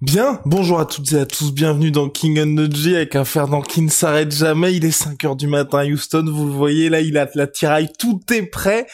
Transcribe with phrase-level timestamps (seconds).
[0.00, 3.82] Bien, bonjour à toutes et à tous, bienvenue dans King Energy avec un Fernand qui
[3.82, 7.02] ne s'arrête jamais, il est 5 heures du matin à Houston, vous le voyez là,
[7.02, 8.86] il a la tiraille, tout est prêt.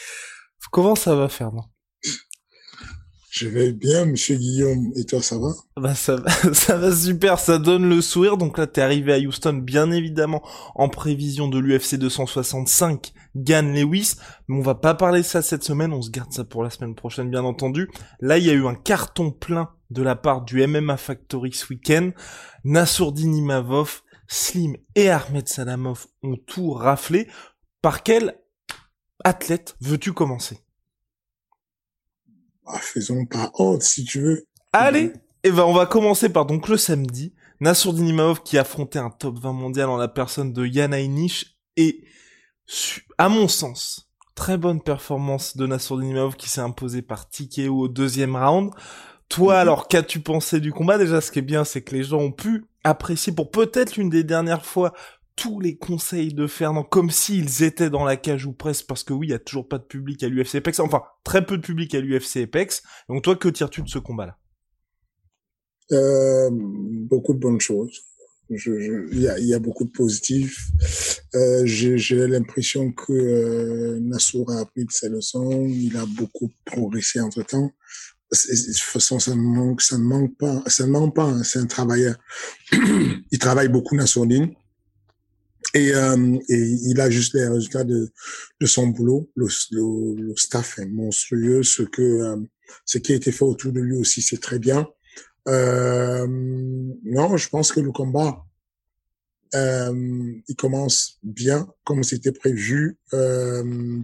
[0.69, 1.71] Comment ça va Fernand?
[3.29, 5.53] Je vais bien, monsieur Guillaume, et toi ça va?
[5.77, 9.17] Bah ça va, ça va super, ça donne le sourire, donc là t'es arrivé à
[9.17, 10.43] Houston bien évidemment
[10.75, 14.15] en prévision de l'UFC 265, Gann Lewis,
[14.49, 16.69] mais on va pas parler de ça cette semaine, on se garde ça pour la
[16.69, 17.89] semaine prochaine bien entendu.
[18.19, 21.67] Là il y a eu un carton plein de la part du MMA Factory ce
[21.69, 22.11] week-end.
[22.63, 27.27] Nassourdine Imavov, Slim et Ahmed Salamov ont tout raflé.
[27.81, 28.37] Par quel
[29.23, 30.59] athlète veux-tu commencer?
[32.65, 34.45] Ah, Faisons par ordre si tu veux.
[34.73, 35.13] Allez,
[35.43, 37.33] et ben on va commencer par donc le samedi.
[37.59, 42.03] Nassourdine Imavov qui affrontait un top 20 mondial en la personne de Yana Ainish et
[43.17, 47.87] à mon sens, très bonne performance de Nassourdine Imavov qui s'est imposé par TKO au
[47.87, 48.71] deuxième round.
[49.29, 49.59] Toi, mhm.
[49.59, 50.97] alors, qu'as-tu pensé du combat?
[50.97, 54.09] Déjà, ce qui est bien, c'est que les gens ont pu apprécier pour peut-être l'une
[54.09, 54.93] des dernières fois
[55.35, 59.13] tous les conseils de Fernand comme s'ils étaient dans la cage ou presque parce que
[59.13, 61.61] oui, il y a toujours pas de public à l'UFC Apex, enfin très peu de
[61.61, 62.81] public à l'UFC Apex.
[63.07, 64.37] Donc toi, que tires-tu de ce combat-là?
[65.91, 68.01] Euh, Beaucoup de bonnes choses.
[68.49, 70.71] Il y, a, y, a, beaucoup de positifs.
[71.35, 75.67] Euh, J'ai l'impression que euh, Nassour a appris de ses leçons.
[75.67, 77.71] Il a beaucoup progressé entre temps
[78.31, 81.25] de toute façon, ça ne manque, ça ne manque pas, ça ne manque pas.
[81.25, 82.15] Hein, c'est un travailleur.
[82.71, 84.53] il travaille beaucoup dans son ligne.
[85.73, 88.11] Et, euh, et il a juste les résultats de,
[88.59, 89.29] de son boulot.
[89.35, 91.63] Le, le, staff est monstrueux.
[91.63, 92.37] Ce que euh,
[92.85, 94.87] ce qui a été fait autour de lui aussi, c'est très bien.
[95.47, 98.45] Euh, non, je pense que le combat,
[99.55, 102.97] euh, il commence bien comme c'était prévu.
[103.13, 103.99] Euh,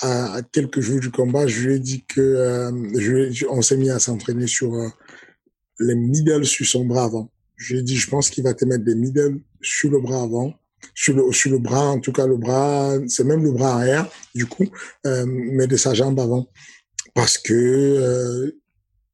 [0.00, 3.90] à, quelques jours du combat, je lui ai dit que euh, je, on s'est mis
[3.90, 4.88] à s'entraîner sur euh,
[5.80, 7.30] les middle sur son bras avant.
[7.56, 10.22] Je lui ai dit, je pense qu'il va te mettre des middle sur le bras
[10.22, 10.54] avant,
[10.94, 14.10] sur le sur le bras, en tout cas le bras, c'est même le bras arrière
[14.34, 14.66] du coup,
[15.06, 16.48] euh, mais de sa jambe avant,
[17.14, 18.50] parce que euh,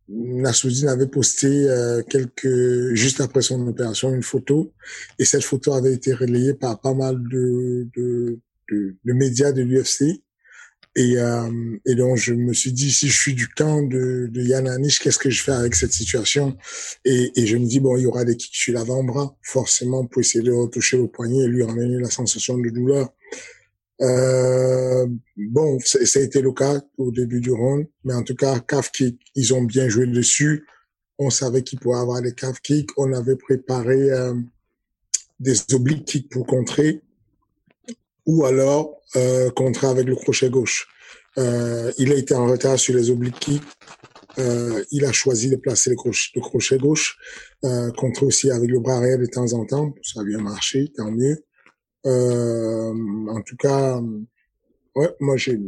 [0.08, 4.72] Nassoudine avait posté euh, quelques juste après son opération une photo.
[5.18, 8.38] Et cette photo avait été relayée par pas mal de de,
[8.70, 10.22] de, de médias de l'UFC
[10.98, 14.42] et, euh, et donc, je me suis dit, si je suis du camp de, de
[14.42, 14.66] Yann
[15.00, 16.56] qu'est-ce que je fais avec cette situation?
[17.04, 20.22] Et, et je me dis, bon, il y aura des kicks sur l'avant-bras, forcément, pour
[20.22, 23.14] essayer de retoucher le poignet et lui ramener la sensation de douleur.
[24.00, 25.06] Euh,
[25.36, 28.90] bon, ça a été le cas au début du round, mais en tout cas, calf
[28.90, 30.66] kick, ils ont bien joué dessus.
[31.16, 32.90] On savait qu'il pouvait avoir des calf kicks.
[32.96, 34.34] On avait préparé euh,
[35.38, 37.02] des obliques kicks pour contrer
[38.26, 40.88] ou alors euh, contrer avec le crochet gauche.
[41.38, 43.60] Euh, il a été en retard sur les obliques
[44.38, 47.18] euh, il a choisi de placer le crochet, le crochet gauche,
[47.64, 49.94] euh, contrer aussi avec le bras arrière de temps en temps.
[50.02, 51.44] Ça a bien marché, tant mieux.
[52.06, 52.94] Euh,
[53.28, 54.00] en tout cas,
[54.94, 55.58] ouais, moi j'ai,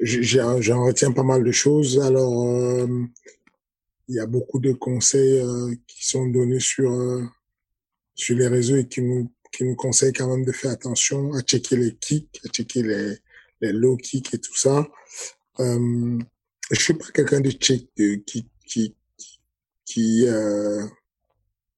[0.00, 2.00] j'en retiens pas mal de choses.
[2.00, 2.86] Alors, euh,
[4.08, 6.90] il y a beaucoup de conseils euh, qui sont donnés sur
[8.14, 11.40] sur les réseaux et qui nous qui nous conseille quand même de faire attention à
[11.42, 13.16] checker les kicks, à checker les,
[13.60, 14.88] les low kicks et tout ça.
[15.60, 16.18] Euh,
[16.70, 18.96] je suis pas quelqu'un de check euh, qui qui
[19.84, 20.84] qui euh,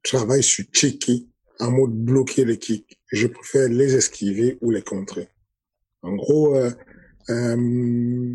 [0.03, 1.27] travaille sur checker
[1.59, 2.99] en mode bloquer les kicks.
[3.13, 5.29] Je préfère les esquiver ou les contrer.
[6.03, 6.71] En gros, euh,
[7.31, 8.35] euh,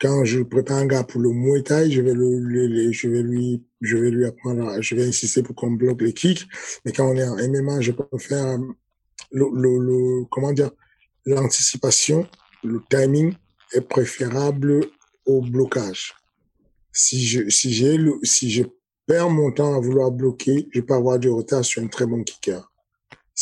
[0.00, 3.96] quand je prépare un gars pour le Muay je vais le, je vais lui, je
[3.98, 6.46] vais lui apprendre, je vais insister pour qu'on bloque les kicks.
[6.84, 8.58] Mais quand on est en MMA, je préfère
[9.30, 10.70] le, le, le comment dire,
[11.26, 12.26] l'anticipation,
[12.64, 13.34] le timing
[13.72, 14.86] est préférable
[15.26, 16.14] au blocage.
[16.92, 18.64] Si je, si j'ai si je
[19.06, 22.22] perds mon temps à vouloir bloquer, je peux avoir du retard sur un très bon
[22.22, 22.69] kicker.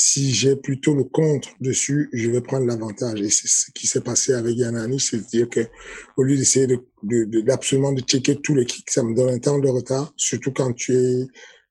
[0.01, 3.21] Si j'ai plutôt le contre dessus, je vais prendre l'avantage.
[3.21, 5.67] Et c'est ce qui s'est passé avec Yanani, c'est-à-dire que
[6.17, 9.59] au lieu d'essayer de, d'absolument de, checker tous les kicks, ça me donne un temps
[9.59, 11.27] de retard, surtout quand tu es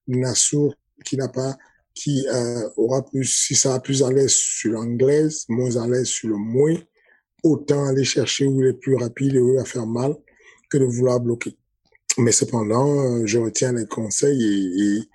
[0.09, 0.75] Nassour
[1.05, 1.55] qui n'a pas
[1.93, 6.07] qui euh, aura plus, si ça a plus à l'aise sur l'anglaise, moins à l'aise
[6.07, 6.85] sur le mouet,
[7.43, 10.13] autant aller chercher où il est plus rapide et où il va faire mal
[10.69, 11.55] que de vouloir bloquer.
[12.17, 15.09] Mais cependant, euh, je retiens les conseils et, et,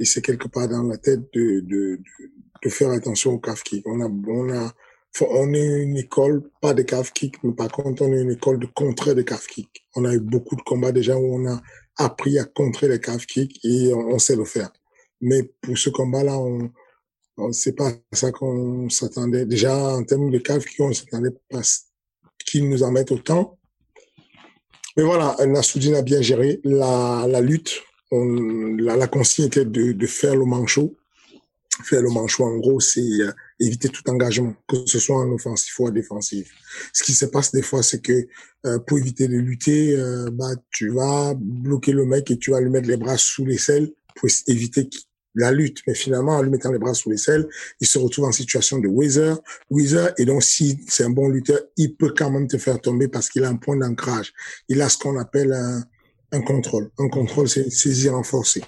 [0.00, 2.35] et c'est quelque part dans la tête de, de, de,
[2.68, 3.86] faire attention au calf kick.
[3.86, 4.72] On a, on a,
[5.20, 8.58] on est une école, pas de calf kick, mais par contre, on est une école
[8.58, 9.86] de contrer de calf kick.
[9.94, 11.60] On a eu beaucoup de combats déjà où on a
[11.96, 14.70] appris à contrer les calf kick et on, sait le faire.
[15.20, 16.70] Mais pour ce combat-là, on,
[17.38, 19.46] on c'est pas ça qu'on s'attendait.
[19.46, 21.62] Déjà, en termes de calf kick, on s'attendait pas
[22.44, 23.58] qu'ils nous en mettent autant.
[24.96, 27.82] Mais voilà, Nassoudine a bien géré la, lutte.
[28.10, 28.24] On,
[28.78, 30.96] la, la consigne était de faire le manchot.
[31.84, 35.78] Faire le manchot, en gros, c'est euh, éviter tout engagement, que ce soit en offensif
[35.78, 36.50] ou en défensif.
[36.92, 38.26] Ce qui se passe des fois, c'est que
[38.66, 42.60] euh, pour éviter de lutter, euh, bah, tu vas bloquer le mec et tu vas
[42.60, 44.88] lui mettre les bras sous les selles pour éviter
[45.34, 45.80] la lutte.
[45.86, 47.46] Mais finalement, en lui mettant les bras sous les selles,
[47.80, 49.38] il se retrouve en situation de Weezer.
[49.70, 53.08] Weezer, et donc si c'est un bon lutteur, il peut quand même te faire tomber
[53.08, 54.32] parce qu'il a un point d'ancrage.
[54.68, 55.84] Il a ce qu'on appelle un,
[56.32, 56.90] un contrôle.
[56.98, 58.62] Un contrôle, c'est saisir renforcé.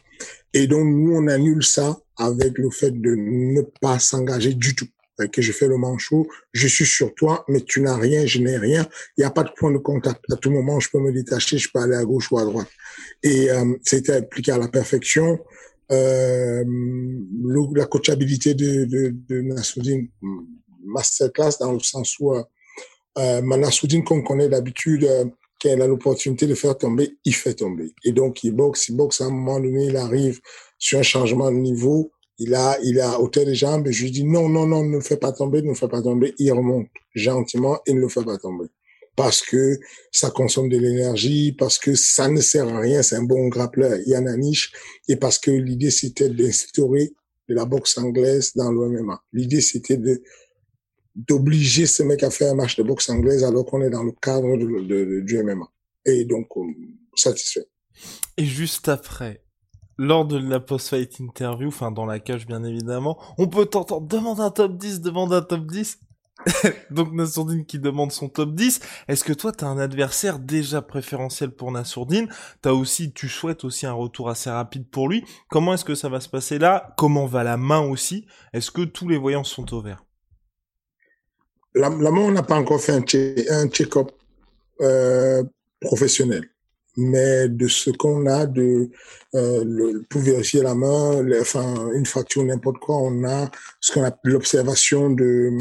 [0.54, 4.86] Et donc, nous, on annule ça avec le fait de ne pas s'engager du tout.
[5.32, 8.56] Que je fais le manchot, je suis sur toi, mais tu n'as rien, je n'ai
[8.56, 8.86] rien.
[9.16, 10.20] Il n'y a pas de point de contact.
[10.30, 12.68] À tout moment, je peux me détacher, je peux aller à gauche ou à droite.
[13.24, 15.40] Et euh, c'était appliqué à la perfection.
[15.90, 16.64] Euh,
[17.74, 20.08] la coachabilité de, de, de Nassoudine,
[20.84, 22.42] masterclass dans le sens où euh,
[23.18, 25.24] euh Nassoudine qu'on connaît d'habitude, euh,
[25.60, 27.92] quand il a l'opportunité de faire tomber, il fait tomber.
[28.04, 30.40] Et donc, il boxe, il boxe, à un moment donné, il arrive
[30.78, 34.24] sur un changement de niveau, il a, il a hauteur des jambes, je lui dis
[34.24, 36.34] non, non, non, ne le fais pas tomber, ne le fais pas tomber.
[36.38, 38.66] Il remonte gentiment et ne le fait pas tomber.
[39.16, 39.80] Parce que
[40.12, 43.98] ça consomme de l'énergie, parce que ça ne sert à rien, c'est un bon grappleur,
[44.06, 44.70] il y en a niche,
[45.08, 47.12] et parce que l'idée c'était d'instaurer
[47.48, 49.20] de la boxe anglaise dans l'OMMA.
[49.32, 50.22] L'idée c'était de
[51.26, 54.12] d'obliger ce mec à faire un match de boxe anglaise alors qu'on est dans le
[54.22, 55.68] cadre du MMA.
[56.06, 56.62] Et donc, euh,
[57.14, 57.66] satisfait.
[58.36, 59.42] Et juste après,
[59.98, 64.40] lors de la post-fight interview, enfin dans la cage bien évidemment, on peut t'entendre demande
[64.40, 65.98] un top 10, demande un top 10.
[66.92, 68.80] Donc Nassourdine qui demande son top 10.
[69.08, 72.28] Est-ce que toi t'as un adversaire déjà préférentiel pour Nassourdine?
[72.62, 75.24] T'as aussi, tu souhaites aussi un retour assez rapide pour lui.
[75.50, 76.94] Comment est-ce que ça va se passer là?
[76.96, 78.24] Comment va la main aussi?
[78.52, 80.04] Est-ce que tous les voyants sont au vert?
[81.80, 84.10] Main, on n'a pas encore fait un, check-up
[84.80, 85.42] euh,
[85.80, 86.44] professionnel.
[86.96, 88.90] Mais de ce qu'on a, de
[89.34, 94.02] euh, le, pour vérifier la main, enfin une fracture, n'importe quoi, on a ce qu'on
[94.02, 95.56] appelle l'observation de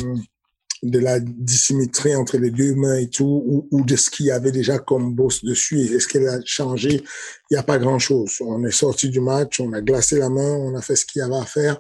[0.84, 4.32] de la dissymétrie entre les deux mains et tout, ou, ou de ce qu'il y
[4.32, 7.04] avait déjà comme bosse dessus, est-ce qu'elle a changé
[7.50, 8.38] Il n'y a pas grand-chose.
[8.42, 11.22] On est sorti du match, on a glacé la main, on a fait ce qu'il
[11.22, 11.80] y avait à faire.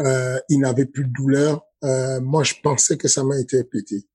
[0.00, 1.64] Euh, il n'avait plus de douleur.
[1.84, 4.06] Euh, moi, je pensais que sa main était pétée.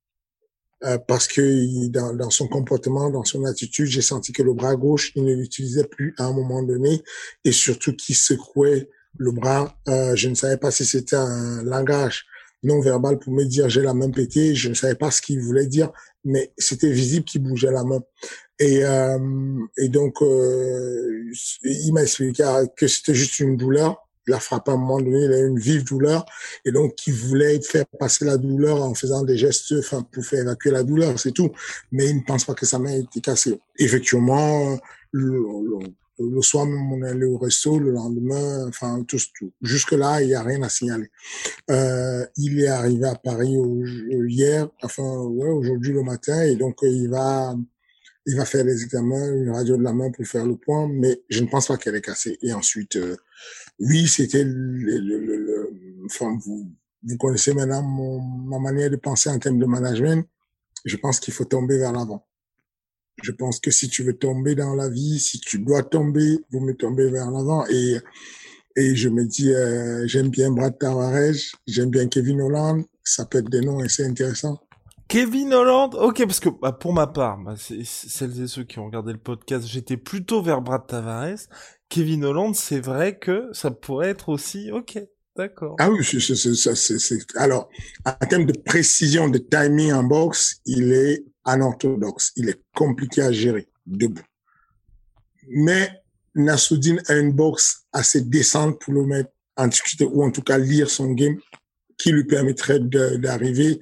[0.84, 4.76] Euh, parce que dans, dans, son comportement, dans son attitude, j'ai senti que le bras
[4.76, 7.02] gauche, il ne l'utilisait plus à un moment donné,
[7.46, 9.78] et surtout qu'il secouait le bras.
[9.88, 12.26] Euh, je ne savais pas si c'était un langage
[12.64, 14.56] non verbal pour me dire j'ai la main pétée.
[14.56, 15.92] Je ne savais pas ce qu'il voulait dire,
[16.24, 18.02] mais c'était visible qu'il bougeait la main.
[18.60, 21.32] Et, euh, et donc, euh,
[21.64, 22.44] il m'a expliqué
[22.76, 25.48] que c'était juste une douleur il a frappé à un moment donné, il a eu
[25.48, 26.26] une vive douleur,
[26.66, 30.42] et donc il voulait faire passer la douleur en faisant des gestes enfin, pour faire
[30.42, 31.52] évacuer la douleur, c'est tout.
[31.92, 33.60] Mais il ne pense pas que sa main ait été cassée.
[33.78, 34.78] Effectivement,
[35.12, 39.52] le, soir même, on est allé au resto, le lendemain, enfin, tout, tout.
[39.62, 41.10] Jusque-là, il n'y a rien à signaler.
[41.72, 43.56] Euh, il est arrivé à Paris
[44.28, 47.56] hier, enfin, ouais, aujourd'hui le matin, et donc il va
[48.26, 51.22] il va faire les examens, une radio de la main pour faire le point, mais
[51.30, 52.38] je ne pense pas qu'elle est cassée.
[52.42, 53.18] Et ensuite, euh,
[53.80, 55.72] oui, c'était le, le, le,
[56.06, 56.72] enfin, vous,
[57.04, 60.26] vous connaissez maintenant mon, ma manière de penser en termes de management.
[60.86, 62.26] Je pense qu'il faut tomber vers l'avant.
[63.22, 66.62] Je pense que si tu veux tomber dans la vie, si tu dois tomber, vous
[66.62, 67.66] me tombez vers l'avant.
[67.68, 67.98] Et,
[68.76, 71.36] et je me dis, euh, j'aime bien Brad Tavares,
[71.68, 72.84] j'aime bien Kevin Holland.
[73.04, 74.60] Ça peut être des noms assez intéressants.
[75.08, 78.86] Kevin Holland, ok, parce que bah, pour ma part, bah, celles et ceux qui ont
[78.86, 81.38] regardé le podcast, j'étais plutôt vers Brad Tavares.
[81.90, 85.00] Kevin Holland, c'est vrai que ça pourrait être aussi ok.
[85.36, 85.76] D'accord.
[85.80, 87.68] Ah oui, c'est, alors,
[88.06, 92.32] en termes de précision, de timing en boxe, il est anorthodoxe.
[92.36, 94.22] Il est compliqué à gérer debout.
[95.48, 95.90] Mais
[96.36, 100.58] Nassoudine a une boxe assez décente pour le mettre en difficulté ou en tout cas
[100.58, 101.38] lire son game
[101.98, 103.80] qui lui permettrait d'arriver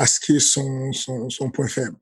[0.00, 1.99] à ce qui est son, son, point faible.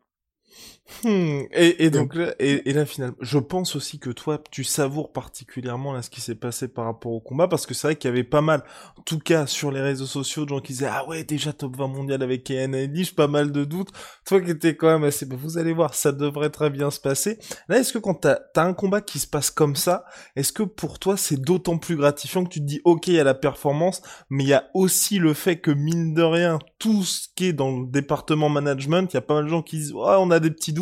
[1.04, 1.42] Hmm.
[1.52, 5.12] Et, et, donc là, et, et, là finalement, je pense aussi que toi, tu savoures
[5.12, 8.08] particulièrement là ce qui s'est passé par rapport au combat, parce que c'est vrai qu'il
[8.08, 8.64] y avait pas mal,
[8.98, 11.76] en tout cas sur les réseaux sociaux, de gens qui disaient ah ouais déjà top
[11.76, 13.90] 20 mondial avec Kenan Elish, pas mal de doutes.
[14.24, 17.00] Toi qui étais quand même assez, bah, vous allez voir, ça devrait très bien se
[17.00, 17.38] passer.
[17.68, 20.04] Là, est-ce que quand t'as as un combat qui se passe comme ça,
[20.36, 23.20] est-ce que pour toi c'est d'autant plus gratifiant que tu te dis ok il y
[23.20, 27.04] a la performance, mais il y a aussi le fait que mine de rien tout
[27.04, 29.76] ce qui est dans le département management, il y a pas mal de gens qui
[29.76, 30.72] disent ouais on a des petits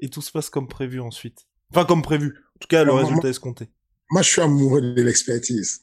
[0.00, 1.46] et tout se passe comme prévu ensuite.
[1.70, 2.36] Enfin, comme prévu.
[2.56, 3.68] En tout cas, le résultat est escompté.
[4.10, 5.82] Moi, je suis amoureux de l'expertise.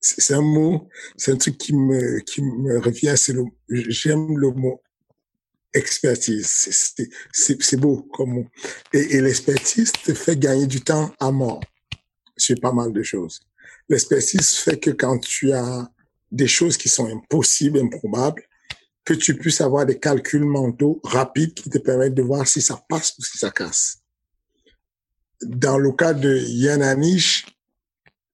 [0.00, 4.52] C'est un mot, c'est un truc qui me, qui me revient, c'est le, j'aime le
[4.52, 4.80] mot
[5.74, 7.06] expertise.
[7.32, 8.46] C'est beau comme mot.
[8.92, 11.60] Et, et l'expertise te fait gagner du temps à mort
[12.36, 13.40] sur pas mal de choses.
[13.88, 15.90] L'expertise fait que quand tu as
[16.30, 18.42] des choses qui sont impossibles, improbables,
[19.08, 22.78] que tu puisses avoir des calculs mentaux rapides qui te permettent de voir si ça
[22.90, 24.02] passe ou si ça casse.
[25.40, 27.46] Dans le cas de Yananish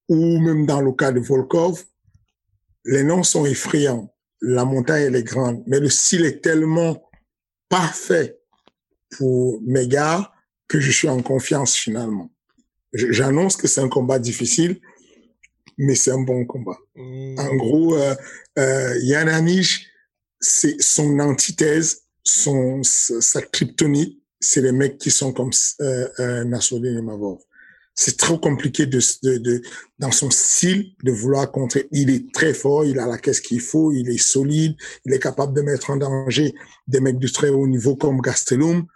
[0.09, 1.85] ou même dans le cas de Volkov,
[2.87, 4.13] les noms sont effrayants.
[4.41, 7.09] La montagne, elle est grande, mais le style est tellement
[7.69, 8.41] parfait
[9.17, 10.33] pour mes gars
[10.67, 12.33] que je suis en confiance finalement.
[12.95, 14.81] J'annonce que c'est un combat difficile,
[15.79, 16.79] mais c'est un bon combat.
[16.97, 17.39] Mmh.
[17.39, 18.17] En gros, euh,
[18.59, 19.94] euh, Yananish,
[20.45, 27.01] c'est son antithèse, son sa kryptonite, c'est les mecs qui sont comme euh, euh, Nassoudine
[27.01, 27.39] Mavov.
[27.95, 29.63] C'est trop compliqué de, de, de,
[29.99, 31.89] dans son style de vouloir contrer.
[31.93, 34.75] Il est très fort, il a la caisse qu'il faut, il est solide,
[35.07, 36.55] il est capable de mettre en danger
[36.89, 38.87] des mecs de très haut niveau comme Gastelum.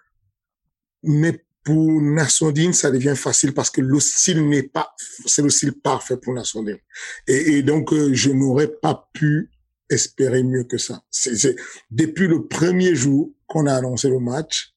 [1.05, 4.95] Mais pour Nassoudine, ça devient facile parce que le style n'est pas,
[5.27, 6.79] c'est le style parfait pour Nassoudine.
[7.29, 9.49] Et, et donc, euh, je n'aurais pas pu
[9.91, 11.03] espérer mieux que ça.
[11.11, 11.57] C'est,
[11.91, 14.75] depuis le premier jour qu'on a annoncé le match,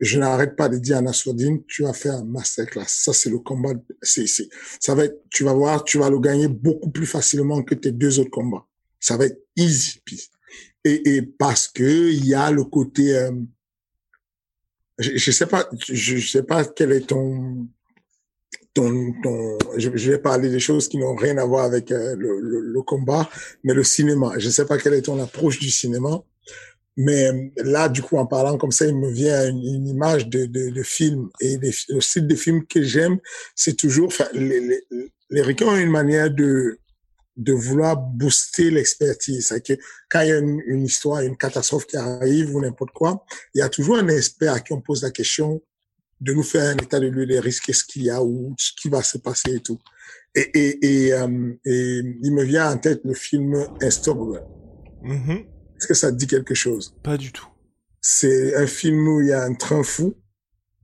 [0.00, 2.86] je n'arrête pas de dire à Nassourdine, tu vas faire un masterclass.
[2.88, 3.72] Ça, c'est le combat.
[4.02, 4.48] C'est, c'est,
[4.80, 7.92] ça va être, tu vas voir, tu vas le gagner beaucoup plus facilement que tes
[7.92, 8.66] deux autres combats.
[8.98, 10.00] Ça va être easy.
[10.84, 13.32] Et, et parce que il y a le côté, euh,
[14.98, 17.68] je, je sais pas, je, je sais pas quel est ton,
[18.74, 22.82] ton, ton, je, vais parler des choses qui n'ont rien à voir avec euh, le,
[22.82, 23.30] combat,
[23.62, 24.32] mais le cinéma.
[24.38, 26.22] Je ne sais pas quelle est ton approche du cinéma,
[26.96, 30.46] mais euh, là, du coup, en parlant comme ça, il me vient une, image de,
[30.46, 31.56] de, de, film et
[31.88, 33.18] le style de film que j'aime,
[33.54, 34.80] c'est toujours, les, les,
[35.30, 36.78] les Ricains ont une manière de
[37.36, 39.48] de vouloir booster l'expertise.
[39.48, 39.72] C'est que
[40.08, 43.58] quand il y a une, une, histoire, une catastrophe qui arrive ou n'importe quoi, il
[43.58, 45.60] y a toujours un expert à qui on pose la question
[46.20, 48.72] de nous faire un état de lieu des risques, qu'est-ce qu'il y a ou ce
[48.80, 49.78] qui va se passer et tout.
[50.34, 54.42] Et, et, et, euh, et il me vient en tête le film Unstoppable.
[55.04, 55.46] Mm-hmm.
[55.76, 56.94] Est-ce que ça te dit quelque chose?
[57.02, 57.46] Pas du tout.
[58.00, 60.14] C'est un film où il y a un train fou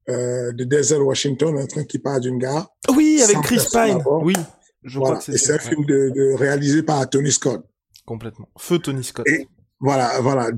[0.09, 2.71] euh, de Denzel Washington, un train qui part d'une gare.
[2.95, 4.03] Oui, avec Chris Pine.
[4.23, 4.35] Oui,
[4.83, 5.17] je voilà.
[5.17, 5.35] crois que c'est.
[5.35, 7.65] Et c'est un film de, de, réalisé par Tony Scott.
[8.07, 8.49] Complètement.
[8.59, 9.27] Feu Tony Scott.
[9.29, 9.47] Et,
[9.81, 10.51] voilà, voilà.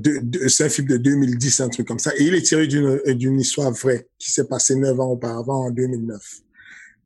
[0.49, 2.11] C'est un film de 2010, un truc comme ça.
[2.17, 5.71] Et il est tiré d'une, d'une histoire vraie qui s'est passée neuf ans auparavant, en
[5.71, 6.21] 2009.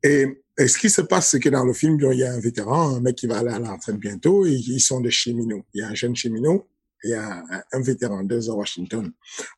[0.02, 0.26] Et,
[0.58, 2.96] et ce qui se passe, c'est que dans le film, il y a un vétéran,
[2.96, 5.64] un mec qui va aller à la bientôt, et ils sont des cheminots.
[5.74, 6.68] Il y a un jeune cheminot
[7.04, 9.12] et un, un vétéran, Denzel Washington,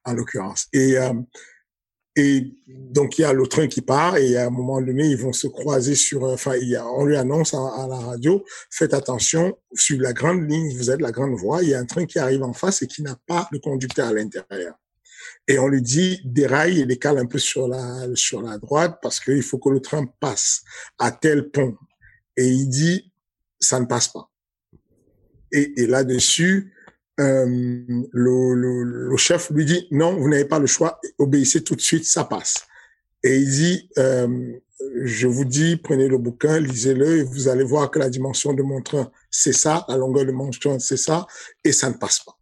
[0.05, 0.67] en l'occurrence.
[0.75, 1.15] Et, euh,
[2.17, 5.17] et donc, il y a le train qui part et à un moment donné, ils
[5.17, 8.95] vont se croiser sur, enfin, il y a, on lui annonce à, la radio, faites
[8.95, 12.07] attention, sur la grande ligne, vous êtes la grande voie, il y a un train
[12.07, 14.75] qui arrive en face et qui n'a pas de conducteur à l'intérieur.
[15.47, 19.21] Et on lui dit, déraille et décale un peu sur la, sur la droite parce
[19.21, 20.63] qu'il faut que le train passe
[20.99, 21.77] à tel pont.
[22.37, 23.13] Et il dit,
[23.61, 24.31] ça ne passe pas.
[25.53, 26.73] Et, et là-dessus,
[27.21, 27.47] euh,
[28.13, 31.81] le, le, le, chef lui dit non, vous n'avez pas le choix, obéissez tout de
[31.81, 32.67] suite, ça passe.
[33.23, 34.59] Et il dit, euh,
[35.03, 38.63] je vous dis, prenez le bouquin, lisez-le, et vous allez voir que la dimension de
[38.63, 41.27] mon train, c'est ça, la longueur de mon train, c'est ça,
[41.63, 42.39] et ça ne passe pas.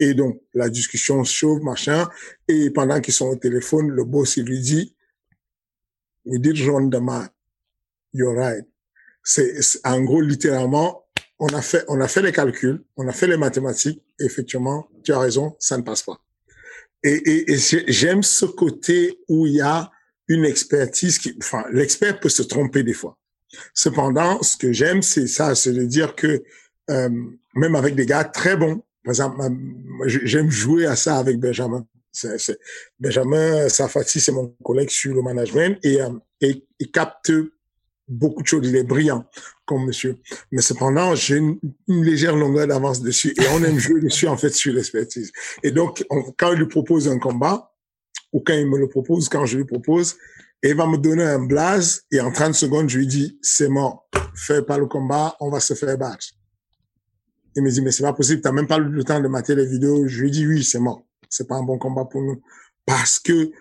[0.00, 2.08] Et donc, la discussion chauffe, machin,
[2.48, 4.96] et pendant qu'ils sont au téléphone, le boss, il lui dit,
[6.24, 7.32] we did run the math,
[8.14, 8.64] you're right.
[9.22, 11.01] C'est, en gros, littéralement,
[11.44, 14.00] on a fait, on a fait les calculs, on a fait les mathématiques.
[14.20, 16.20] effectivement, tu as raison, ça ne passe pas.
[17.02, 17.58] Et, et, et
[17.88, 19.90] j'aime ce côté où il y a
[20.28, 23.18] une expertise qui, enfin, l'expert peut se tromper des fois.
[23.74, 26.44] Cependant, ce que j'aime, c'est ça, c'est de dire que
[26.90, 27.10] euh,
[27.56, 29.42] même avec des gars très bons, par exemple,
[30.06, 31.84] j'aime jouer à ça avec Benjamin.
[33.00, 37.32] Benjamin Safati, c'est mon collègue sur le management et, euh, et capte
[38.12, 38.66] beaucoup de choses.
[38.68, 39.24] Il est brillant
[39.64, 40.18] comme monsieur.
[40.50, 44.50] Mais cependant, j'ai une, légère longueur d'avance dessus et on aime jouer dessus, en fait,
[44.50, 45.32] sur l'expertise.
[45.62, 46.04] Et donc,
[46.38, 47.72] quand il lui propose un combat,
[48.32, 50.16] ou quand il me le propose, quand je lui propose,
[50.62, 54.08] il va me donner un blaze et en 30 secondes, je lui dis, c'est mort.
[54.34, 56.26] Fais pas le combat, on va se faire battre.
[57.54, 59.66] Il me dit, mais c'est pas possible, t'as même pas le temps de mater les
[59.66, 60.06] vidéos.
[60.06, 61.04] Je lui dis, oui, c'est mort.
[61.28, 62.40] C'est pas un bon combat pour nous.
[62.86, 63.52] Parce que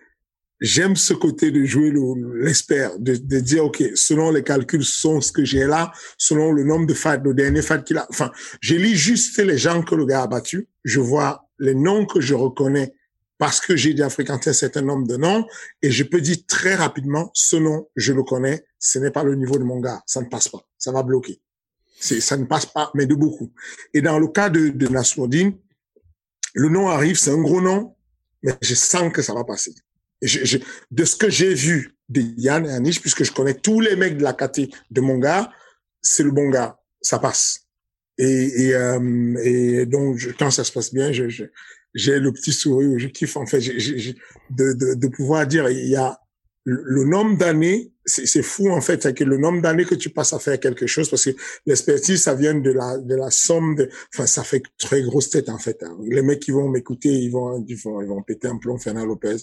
[0.62, 1.92] j'aime ce côté de jouer
[2.36, 6.64] l'expert, de, de, dire, OK, selon les calculs, sont ce que j'ai là, selon le
[6.64, 8.06] nombre de fights, le dernier fight qu'il a.
[8.10, 10.66] Enfin, je lis juste les gens que le gars a battus.
[10.84, 12.94] Je vois les noms que je reconnais
[13.40, 15.46] parce que j'ai déjà fréquenté un certain nombre de noms
[15.82, 19.36] et je peux dire très rapidement, ce nom, je le connais, ce n'est pas le
[19.36, 21.42] niveau de mon gars, ça ne passe pas, ça va bloquer.
[22.00, 23.52] Ça ne passe pas, mais de beaucoup.
[23.94, 25.52] Et dans le cas de, de Nasruddin,
[26.56, 27.96] le nom arrive, c'est un gros nom,
[28.42, 29.72] mais je sens que ça va passer
[30.22, 30.58] je,
[30.92, 34.18] de ce que j'ai vu de Yann et Anish, puisque je connais tous les mecs
[34.18, 35.52] de la KT de mon gars,
[36.02, 37.68] c'est le bon gars, ça passe.
[38.18, 42.54] Et, et, euh, et donc, je, quand ça se passe bien, j'ai je, le petit
[42.54, 46.20] sourire, je kiffe en fait, de, de, de pouvoir dire, il y a
[46.66, 50.40] le nombre d'années, c'est fou en fait, que le nombre d'années que tu passes à
[50.40, 51.32] faire quelque chose, parce que
[51.66, 55.50] l'expertise, ça vient de la de la somme de, enfin, ça fait très grosse tête
[55.50, 55.84] en fait.
[55.84, 55.98] Hein.
[56.10, 58.78] Les mecs qui vont m'écouter, ils vont, ils vont, ils vont péter un plomb.
[58.78, 59.38] Fernand Lopez,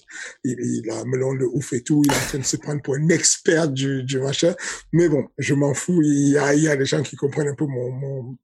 [0.45, 2.57] il, il, a un melon de ouf et tout, il est en train de se
[2.57, 4.55] prendre pour un expert du, du machin.
[4.93, 6.01] Mais bon, je m'en fous.
[6.03, 8.37] Il y a, il y a des gens qui comprennent un peu mon, mon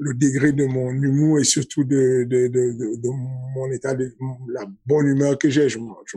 [0.00, 3.08] le degré de mon humour et surtout de, de, de, de,
[3.54, 4.10] mon état de
[4.48, 5.68] la bonne humeur que j'ai.
[5.68, 6.16] Je, je,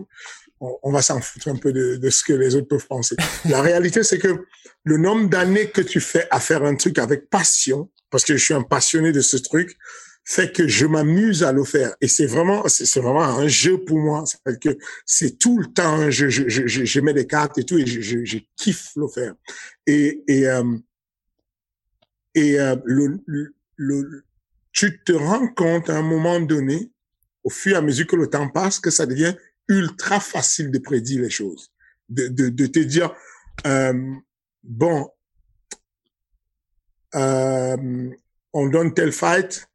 [0.83, 3.15] on, va s'en foutre un peu de, ce que les autres peuvent penser.
[3.45, 4.45] La réalité, c'est que
[4.83, 8.43] le nombre d'années que tu fais à faire un truc avec passion, parce que je
[8.43, 9.77] suis un passionné de ce truc,
[10.25, 11.95] fait que je m'amuse à le faire.
[11.99, 14.23] Et c'est vraiment, c'est vraiment un jeu pour moi.
[14.25, 17.77] C'est que c'est tout le temps, je, je, je, je, mets des cartes et tout,
[17.77, 19.33] et je, je, kiffe le faire.
[19.85, 20.77] Et, et, euh,
[22.35, 23.19] et euh, le,
[23.75, 24.23] le,
[24.71, 26.89] tu te rends compte à un moment donné,
[27.43, 29.35] au fur et à mesure que le temps passe, que ça devient
[29.67, 31.71] ultra facile de prédire les choses,
[32.09, 33.13] de, de, de te dire,
[33.65, 34.13] euh,
[34.63, 35.09] bon,
[37.15, 38.09] euh,
[38.53, 39.67] on donne tel fight,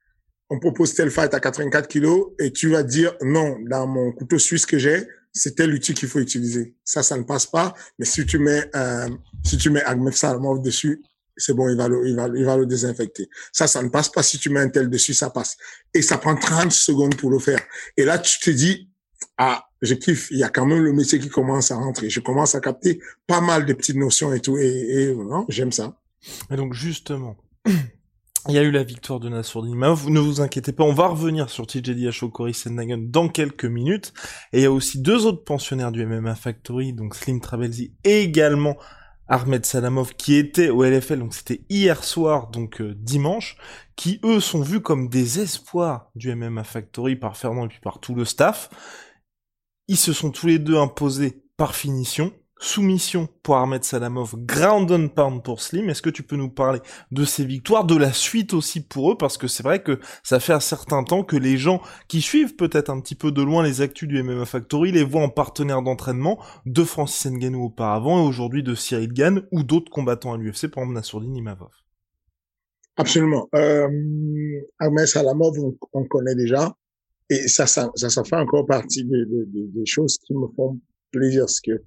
[0.51, 4.39] on propose tel fight à 84 kilos, et tu vas dire, non, dans mon couteau
[4.39, 6.75] suisse que j'ai, c'est tel outil qu'il faut utiliser.
[6.85, 9.09] Ça, ça ne passe pas, mais si tu mets, euh,
[9.45, 11.03] si tu mets Agmef Salamov dessus,
[11.37, 13.29] c'est bon, il va, le, il, va, il va le désinfecter.
[13.53, 14.25] Ça, ça ne passe pas.
[14.25, 15.57] Si tu mets un tel dessus, ça passe.
[15.95, 17.61] Et ça prend 30 secondes pour le faire.
[17.97, 18.91] Et là, tu te dis,
[19.38, 22.11] ah, je kiffe, il y a quand même le métier qui commence à rentrer.
[22.11, 25.72] Je commence à capter pas mal de petites notions et tout, et, et non, j'aime
[25.72, 25.96] ça.
[26.51, 27.37] Et donc justement,
[28.48, 30.09] il y a eu la victoire de Nassourdimov.
[30.09, 34.12] Ne vous inquiétez pas, on va revenir sur TJDH au Cory dans quelques minutes.
[34.53, 38.22] Et il y a aussi deux autres pensionnaires du MMA Factory, donc Slim Travelsi et
[38.22, 38.77] également
[39.29, 43.59] Ahmed Salamov qui était au LFL, donc c'était hier soir, donc euh, dimanche,
[43.94, 48.01] qui eux sont vus comme des espoirs du MMA Factory par Fernand et puis par
[48.01, 48.70] tout le staff.
[49.88, 52.33] Ils se sont tous les deux imposés par finition.
[52.61, 55.88] Soumission pour Ahmed Salamov, ground and pound pour Slim.
[55.88, 59.16] Est-ce que tu peux nous parler de ces victoires, de la suite aussi pour eux?
[59.16, 62.57] Parce que c'est vrai que ça fait un certain temps que les gens qui suivent
[62.57, 65.83] peut-être un petit peu de loin les actus du MMA Factory les voient en partenaire
[65.83, 70.66] d'entraînement de Francis Ngannou auparavant et aujourd'hui de Cyril Gann ou d'autres combattants à l'UFC,
[70.66, 71.70] par exemple Nassourdine Imavov.
[72.96, 73.48] Absolument.
[73.55, 73.88] Euh,
[74.81, 75.55] Ahmed Salamov,
[75.92, 76.74] on connaît déjà.
[77.31, 81.61] Et ça, ça, ça, fait encore partie des, des, choses qui me font plaisir, parce
[81.61, 81.83] que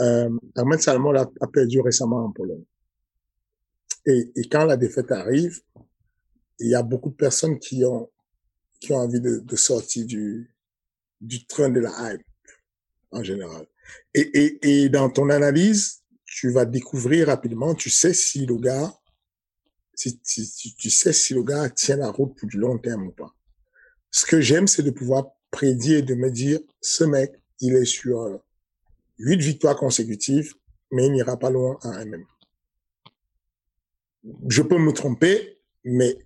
[0.00, 2.64] euh, Ahmed Salmon a, a, perdu récemment en Pologne.
[4.04, 5.60] Et, et, quand la défaite arrive,
[6.60, 8.10] il y a beaucoup de personnes qui ont
[8.78, 10.54] qui ont envie de, de sortir du
[11.22, 12.26] du train de la hype
[13.10, 13.66] en général.
[14.12, 18.92] Et, et, et dans ton analyse, tu vas découvrir rapidement, tu sais si le gars,
[19.94, 23.12] si, si, tu sais si le gars tient la route pour du long terme ou
[23.12, 23.35] pas
[24.10, 27.84] ce que j'aime, c'est de pouvoir prédire et de me dire, ce mec, il est
[27.84, 28.36] sur euh,
[29.18, 30.54] huit victoires consécutives,
[30.90, 32.24] mais il n'ira pas loin en MM.
[34.48, 36.18] Je peux me tromper, mais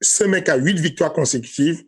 [0.00, 1.84] ce mec a huit victoires consécutives,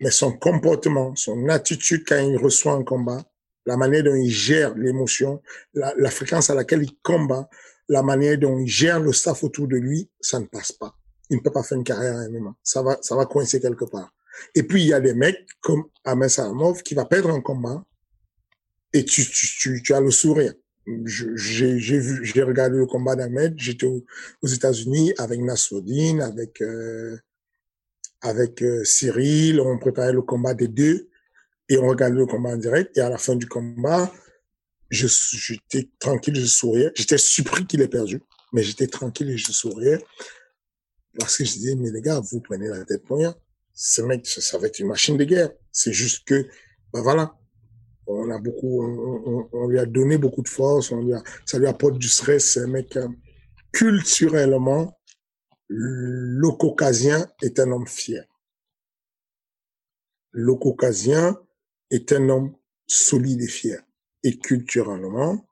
[0.00, 3.24] mais son comportement, son attitude quand il reçoit un combat,
[3.66, 7.48] la manière dont il gère l'émotion, la, fréquence à laquelle il combat,
[7.88, 10.94] la manière dont il gère le staff autour de lui, ça ne passe pas.
[11.30, 12.54] Il ne peut pas faire une carrière en MMA.
[12.62, 14.13] Ça va, ça va coincer quelque part.
[14.54, 17.84] Et puis, il y a des mecs comme Ahmed Salamov qui va perdre un combat
[18.92, 20.54] et tu, tu, tu, as le sourire.
[21.04, 23.54] J'ai vu, j'ai regardé le combat d'Ahmed.
[23.58, 27.18] J'étais aux, États-Unis avec Nassoudine, avec euh,
[28.20, 29.60] avec euh, Cyril.
[29.60, 31.08] On préparait le combat des deux
[31.68, 32.96] et on regardait le combat en direct.
[32.96, 34.12] Et à la fin du combat,
[34.90, 36.92] je, j'étais tranquille, je souriais.
[36.94, 39.98] J'étais surpris qu'il ait perdu, mais j'étais tranquille et je souriais.
[41.18, 43.34] Parce que je disais, mais les gars, vous prenez la tête pour rien.
[43.74, 45.50] Ce mec, ça va être une machine de guerre.
[45.72, 46.46] C'est juste que,
[46.92, 47.36] ben voilà,
[48.06, 51.58] on a beaucoup, on, on, lui a donné beaucoup de force, on lui a, ça
[51.58, 52.52] lui apporte du stress.
[52.52, 53.08] C'est un mec, euh,
[53.72, 54.96] culturellement,
[55.68, 58.24] le caucasien est un homme fier.
[60.30, 61.36] Le caucasien
[61.90, 62.54] est un homme
[62.86, 63.82] solide et fier.
[64.22, 65.46] Et culturellement,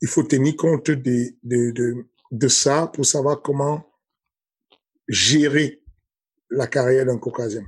[0.00, 3.86] il faut tenir compte de, de, de, de ça pour savoir comment
[5.08, 5.81] gérer
[6.52, 7.64] la carrière d'un caucasien.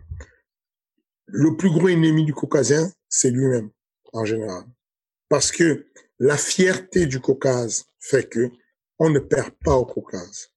[1.27, 3.71] Le plus gros ennemi du caucasien, c'est lui-même,
[4.13, 4.65] en général.
[5.29, 5.87] Parce que
[6.19, 8.51] la fierté du Caucase fait que
[8.99, 10.51] on ne perd pas au Caucase.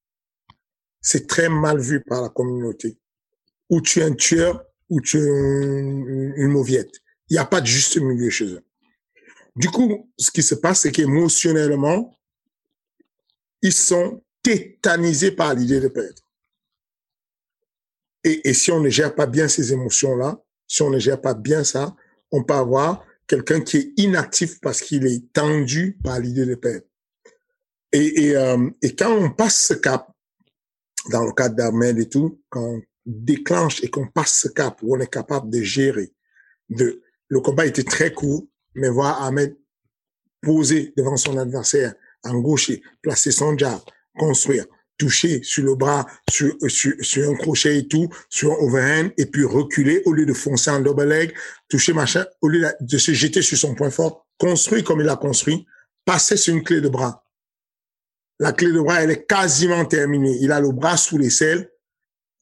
[1.02, 3.00] C'est très mal vu par la communauté.
[3.70, 6.92] Ou tu es un tueur, ou tu es une, mauviette.
[7.30, 8.63] Il n'y a pas de juste milieu chez eux.
[9.56, 12.16] Du coup, ce qui se passe, c'est qu'émotionnellement,
[13.62, 16.22] ils sont tétanisés par l'idée de perdre.
[18.23, 21.34] Et, et, si on ne gère pas bien ces émotions-là, si on ne gère pas
[21.34, 21.95] bien ça,
[22.32, 26.86] on peut avoir quelqu'un qui est inactif parce qu'il est tendu par l'idée de perdre.
[27.91, 30.10] Et, et, euh, et, quand on passe ce cap,
[31.10, 34.95] dans le cadre d'Ahmed et tout, quand on déclenche et qu'on passe ce cap où
[34.95, 36.12] on est capable de gérer,
[36.69, 39.58] de, le combat était très court, mais voir Ahmed
[40.41, 43.80] poser devant son adversaire, en gaucher, placer son jab,
[44.17, 44.65] construire,
[44.97, 50.01] toucher sur le bras, sur, un crochet et tout, sur un overhand, et puis reculer
[50.05, 51.33] au lieu de foncer en double leg,
[51.69, 55.15] toucher machin, au lieu de se jeter sur son point fort, construire comme il a
[55.15, 55.65] construit,
[56.05, 57.23] passer sur une clé de bras.
[58.39, 60.38] La clé de bras, elle est quasiment terminée.
[60.41, 61.71] Il a le bras sous les selles.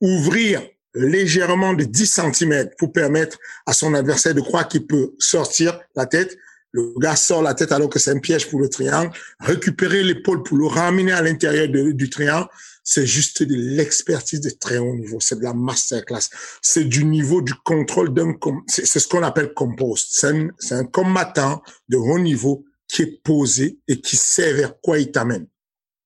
[0.01, 0.61] Ouvrir
[0.93, 6.05] légèrement de 10 cm pour permettre à son adversaire de croire qu'il peut sortir la
[6.05, 6.37] tête.
[6.75, 9.09] Le gars sort la tête alors que c'est un piège pour le triangle.
[9.39, 12.49] Récupérer l'épaule pour le ramener à l'intérieur du triangle,
[12.83, 15.21] c'est juste de l'expertise de très haut niveau.
[15.21, 16.27] C'est de la masterclass.
[16.61, 18.33] C'est du niveau du contrôle d'un...
[18.67, 20.09] C'est ce qu'on appelle compost.
[20.11, 24.99] C'est un, un combattant de haut niveau qui est posé et qui sait vers quoi
[24.99, 25.47] il t'amène.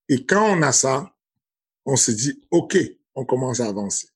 [0.08, 1.12] Et quand on a ça,
[1.84, 2.78] on se dit, OK,
[3.16, 4.06] on commence à avancer.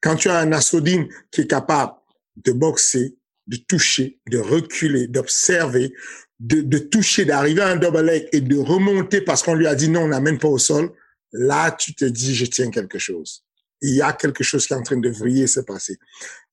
[0.00, 1.92] Quand tu as un Asodine qui est capable
[2.36, 3.17] de boxer,
[3.48, 5.92] de toucher, de reculer, d'observer,
[6.38, 9.74] de, de, toucher, d'arriver à un double leg et de remonter parce qu'on lui a
[9.74, 10.90] dit non, on n'amène pas au sol,
[11.32, 13.44] là, tu te dis, je tiens quelque chose.
[13.82, 15.98] Il y a quelque chose qui est en train de vriller, se passer.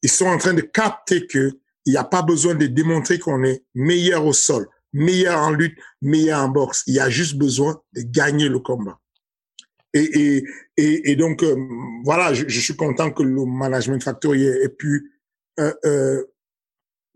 [0.01, 1.51] Ils sont en train de capter que
[1.87, 5.77] il n'y a pas besoin de démontrer qu'on est meilleur au sol meilleur en lutte,
[6.01, 6.83] meilleur en boxe.
[6.87, 8.99] Il y a juste besoin de gagner le combat.
[9.93, 10.43] Et,
[10.75, 11.55] et, et, donc, euh,
[12.03, 15.13] voilà, je, je, suis content que le Management Factory ait, ait pu
[15.59, 16.23] euh, euh,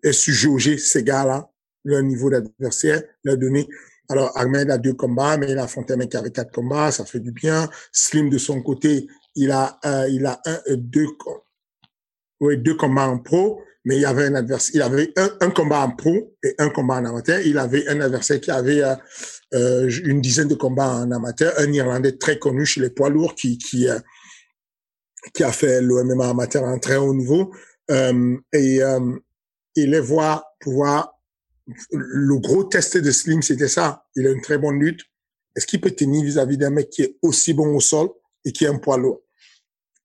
[0.04, 1.50] ait su jauger ces gars-là,
[1.84, 3.68] leur niveau d'adversaire, leur donner.
[4.10, 7.20] Alors, Ahmed a deux combats, mais il a mec qui avait quatre combats, ça fait
[7.20, 7.70] du bien.
[7.92, 11.08] Slim, de son côté, il a, euh, il a un, deux,
[12.40, 15.80] ouais, deux combats en pro mais il avait un adversaire, il avait un, un, combat
[15.82, 17.40] en pro et un combat en amateur.
[17.40, 18.96] Il avait un adversaire qui avait euh,
[19.54, 23.36] euh une dizaine de combats en amateur, un Irlandais très connu chez les poids lourds
[23.36, 24.00] qui qui euh,
[25.34, 27.52] qui a fait l'OMMA amateur à un très haut niveau
[27.92, 29.00] euh, et euh,
[29.82, 31.14] et les voir pouvoir
[31.92, 34.06] le gros test de Slim c'était ça.
[34.16, 35.02] Il a une très bonne lutte.
[35.56, 38.10] Est-ce qu'il peut tenir vis-à-vis d'un mec qui est aussi bon au sol
[38.46, 39.22] et qui est un poids lourd?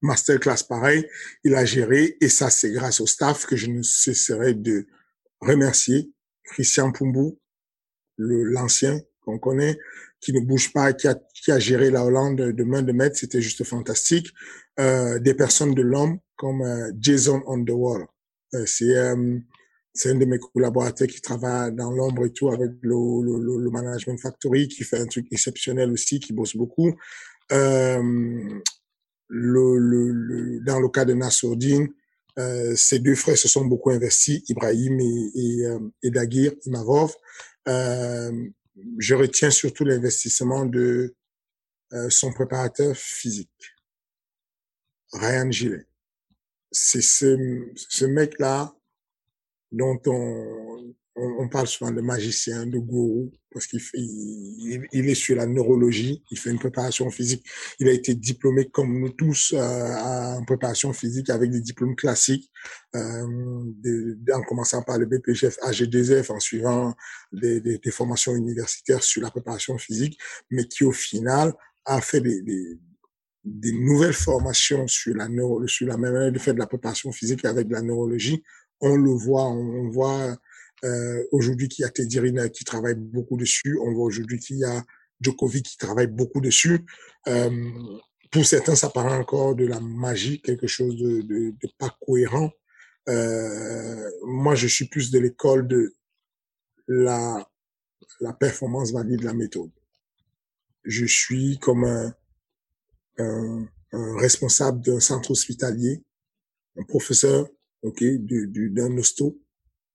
[0.04, 1.08] masterclass pareil,
[1.44, 4.86] il a géré et ça c'est grâce au staff que je ne cesserai de
[5.40, 6.12] remercier
[6.44, 7.38] Christian Pumbu,
[8.18, 9.78] l'ancien qu'on connaît,
[10.20, 13.16] qui ne bouge pas, qui a, qui a géré la Hollande de main de maître,
[13.16, 14.28] c'était juste fantastique.
[14.78, 18.06] Euh, des personnes de l'homme comme euh, Jason Underworld,
[18.54, 19.38] euh, c'est euh,
[19.94, 23.70] c'est un de mes collaborateurs qui travaille dans l'ombre et tout avec le, le, le,
[23.70, 26.92] Management Factory, qui fait un truc exceptionnel aussi, qui bosse beaucoup.
[27.52, 28.02] Euh,
[29.28, 31.88] le, le, dans le cas de Nassourdine,
[32.38, 37.14] euh, ces deux frères se sont beaucoup investis, Ibrahim et, et, euh, et Dagir Imavov.
[37.68, 38.48] Euh,
[38.98, 41.14] je retiens surtout l'investissement de
[41.92, 43.76] euh, son préparateur physique,
[45.12, 45.86] Ryan Gillet.
[46.72, 48.74] C'est ce, ce mec-là
[49.74, 55.36] dont on, on, parle souvent de magicien, de gourou, parce qu'il il, il, est sur
[55.36, 57.44] la neurologie, il fait une préparation physique.
[57.78, 62.50] Il a été diplômé comme nous tous euh, en préparation physique avec des diplômes classiques,
[62.96, 63.26] euh,
[63.82, 66.94] de, en commençant par le BPGF, AG2F, en suivant
[67.32, 70.18] des, des, des, formations universitaires sur la préparation physique,
[70.50, 71.52] mais qui au final
[71.84, 72.78] a fait des, des
[73.44, 77.44] des nouvelles formations sur la neuro, sur la manière de faire de la préparation physique
[77.44, 78.42] avec de la neurologie.
[78.86, 80.36] On le voit, on voit
[80.84, 82.20] euh, aujourd'hui qu'il y a Teddy
[82.52, 83.78] qui travaille beaucoup dessus.
[83.80, 84.84] On voit aujourd'hui qu'il y a
[85.22, 86.84] Djokovic qui travaille beaucoup dessus.
[87.26, 87.70] Euh,
[88.30, 92.50] pour certains, ça paraît encore de la magie, quelque chose de, pas cohérent.
[93.08, 95.94] Euh, moi, je suis plus de l'école de
[96.86, 97.48] la,
[98.38, 99.70] performance valide de la méthode.
[100.84, 101.84] Je suis comme
[103.18, 103.66] un
[104.18, 106.02] responsable d'un centre hospitalier,
[106.76, 107.48] un professeur,
[107.84, 109.38] ok, d'un hosto,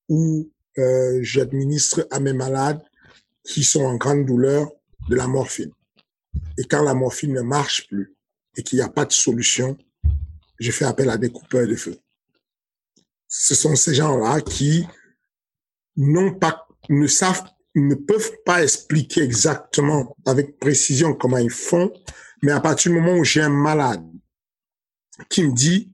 [0.08, 2.82] où euh, j'administre à mes malades
[3.44, 4.72] qui sont en grande douleur
[5.10, 5.72] de la morphine.
[6.58, 8.16] Et quand la morphine ne marche plus
[8.56, 9.78] et qu'il n'y a pas de solution,
[10.60, 11.98] je fais appel à des coupeurs de feu.
[13.28, 14.86] Ce sont ces gens-là qui
[15.96, 17.44] n'ont pas, ne savent,
[17.76, 21.92] ne peuvent pas expliquer exactement avec précision comment ils font,
[22.44, 24.06] mais à partir du moment où j'ai un malade
[25.30, 25.92] qui me dit,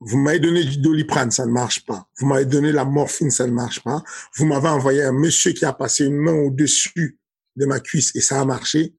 [0.00, 2.08] vous m'avez donné du doliprane, ça ne marche pas.
[2.18, 4.02] Vous m'avez donné la morphine, ça ne marche pas.
[4.36, 7.18] Vous m'avez envoyé un monsieur qui a passé une main au-dessus
[7.56, 8.94] de ma cuisse et ça a marché.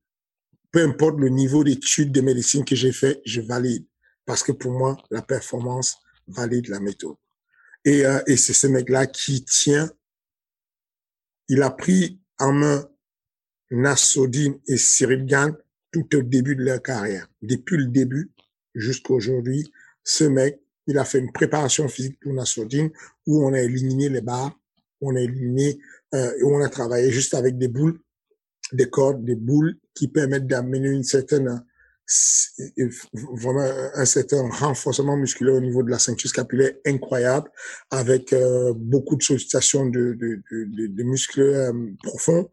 [0.72, 3.86] Peu importe le niveau d'études de médecine que j'ai fait, je valide.
[4.26, 7.16] Parce que pour moi, la performance valide la méthode.
[7.84, 9.92] Et, euh, et c'est ce mec-là qui tient.
[11.48, 12.88] Il a pris en main
[13.72, 15.58] Nassoudine et Cyril Gann
[15.92, 17.28] tout au début de leur carrière.
[17.42, 18.32] Depuis le début
[18.76, 19.72] jusqu'à aujourd'hui,
[20.04, 22.90] ce mec, il a fait une préparation physique pour Nassoudine
[23.28, 24.58] où on a éliminé les barres,
[25.02, 25.80] on a éliminé,
[26.14, 28.00] euh, on a travaillé juste avec des boules,
[28.72, 31.64] des cordes, des boules qui permettent d'amener une certaine
[33.36, 37.50] vraiment un certain renforcement musculaire au niveau de la ceinture scapulaire incroyable
[37.90, 41.72] avec euh, beaucoup de sollicitation de, de, de, de muscles euh,
[42.04, 42.50] profonds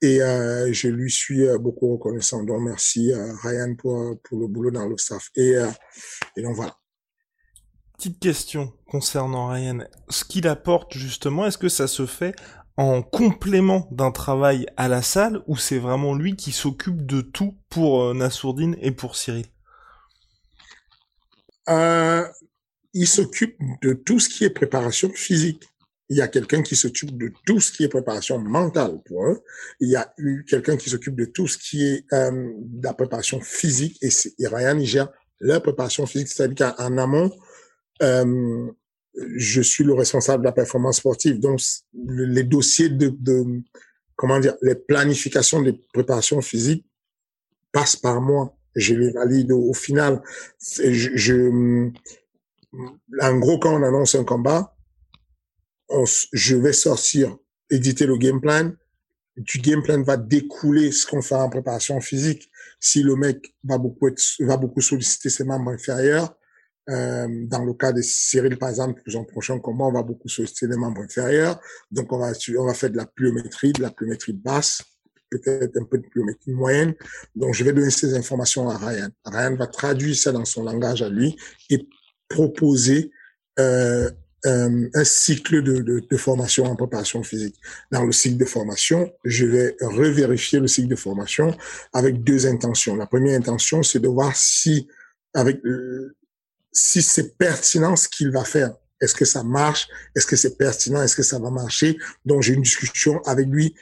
[0.00, 2.42] et euh, je lui suis euh, beaucoup reconnaissant.
[2.42, 5.30] Donc merci euh, Ryan pour, pour le boulot dans le staff.
[5.36, 5.54] Et,
[6.36, 6.76] et donc voilà.
[8.02, 9.84] Petite question concernant Ryan.
[10.08, 12.34] Ce qu'il apporte justement, est-ce que ça se fait
[12.76, 17.56] en complément d'un travail à la salle ou c'est vraiment lui qui s'occupe de tout
[17.68, 19.46] pour Nassourdine et pour Cyril?
[21.68, 22.26] Euh,
[22.92, 25.62] Il s'occupe de tout ce qui est préparation physique
[26.08, 29.44] il y a quelqu'un qui s'occupe de tout ce qui est préparation mentale pour eux.
[29.78, 30.12] Il y a
[30.48, 32.50] quelqu'un qui s'occupe de tout ce qui est euh,
[32.82, 34.08] la préparation physique et,
[34.40, 37.30] et Ryan il gère leur préparation physique, c'est-à-dire qu'en amont,
[38.02, 38.70] euh,
[39.36, 41.38] je suis le responsable de la performance sportive.
[41.38, 41.60] Donc,
[41.94, 43.62] les dossiers de, de,
[44.16, 46.86] comment dire, les planifications des préparations physiques
[47.72, 48.56] passent par moi.
[48.74, 50.22] Je les valide au, final.
[50.60, 51.90] Je, je,
[53.20, 54.74] en gros, quand on annonce un combat,
[56.32, 57.36] je vais sortir,
[57.70, 58.72] éditer le game plan.
[59.36, 62.50] Du game plan va découler ce qu'on fait en préparation physique.
[62.80, 66.34] Si le mec va beaucoup être, va beaucoup solliciter ses membres inférieurs,
[66.90, 70.66] euh, dans le cas de Cyril, par exemple, son prochain combat, on va beaucoup solliciter
[70.66, 71.60] les membres inférieurs.
[71.90, 74.82] Donc, on va, on va faire de la pliométrie, de la pliométrie basse,
[75.30, 76.94] peut-être un peu de pliométrie moyenne.
[77.36, 79.08] Donc, je vais donner ces informations à Ryan.
[79.24, 81.36] Ryan va traduire ça dans son langage à lui
[81.70, 81.88] et
[82.28, 83.10] proposer
[83.58, 84.10] euh,
[84.44, 87.54] euh, un cycle de, de, de, formation en préparation physique.
[87.92, 91.56] Dans le cycle de formation, je vais revérifier le cycle de formation
[91.92, 92.96] avec deux intentions.
[92.96, 94.88] La première intention, c'est de voir si,
[95.32, 96.16] avec, euh,
[96.72, 98.74] si c'est pertinent ce qu'il va faire.
[99.00, 102.54] Est-ce que ça marche Est-ce que c'est pertinent Est-ce que ça va marcher Donc, j'ai
[102.54, 103.74] une discussion avec lui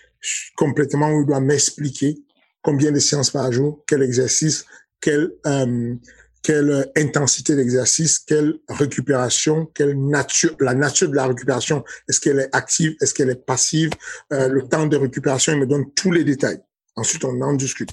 [0.57, 2.19] complètement où il doit m'expliquer
[2.63, 4.65] combien de séances par jour, quel exercice,
[5.01, 5.95] quel euh,
[6.43, 12.49] quelle intensité d'exercice, quelle récupération, quelle nature, la nature de la récupération, est-ce qu'elle est
[12.57, 13.91] active, est-ce qu'elle est passive,
[14.33, 16.61] euh, le temps de récupération, il me donne tous les détails.
[16.97, 17.91] Ensuite, on en discute.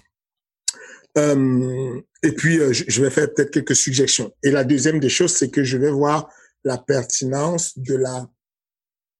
[1.18, 4.32] Euh, et puis, euh, je vais faire peut-être quelques suggestions.
[4.44, 6.30] Et la deuxième des choses, c'est que je vais voir
[6.64, 8.28] la pertinence de la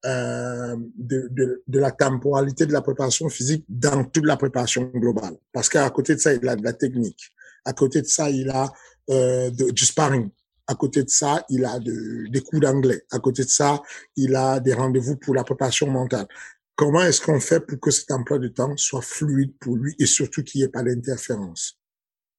[0.06, 5.36] euh, de, la temporalité de la préparation physique dans toute la préparation globale.
[5.52, 7.32] Parce qu'à côté de ça, il a de la technique.
[7.66, 8.72] À côté de ça, il a
[9.10, 10.30] euh, du sparring.
[10.68, 13.02] À côté de ça, il a de, des cours d'anglais.
[13.12, 13.82] À côté de ça,
[14.16, 16.28] il a des rendez-vous pour la préparation mentale.
[16.76, 20.06] Comment est-ce qu'on fait pour que cet emploi de temps soit fluide pour lui et
[20.06, 21.77] surtout qu'il n'y ait pas d'interférence?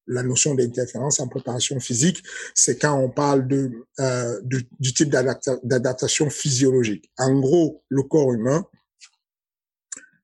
[0.09, 6.31] La notion d'interférence en préparation physique, c'est quand on parle de, euh, du, type d'adaptation
[6.31, 7.11] physiologique.
[7.19, 8.67] En gros, le corps humain,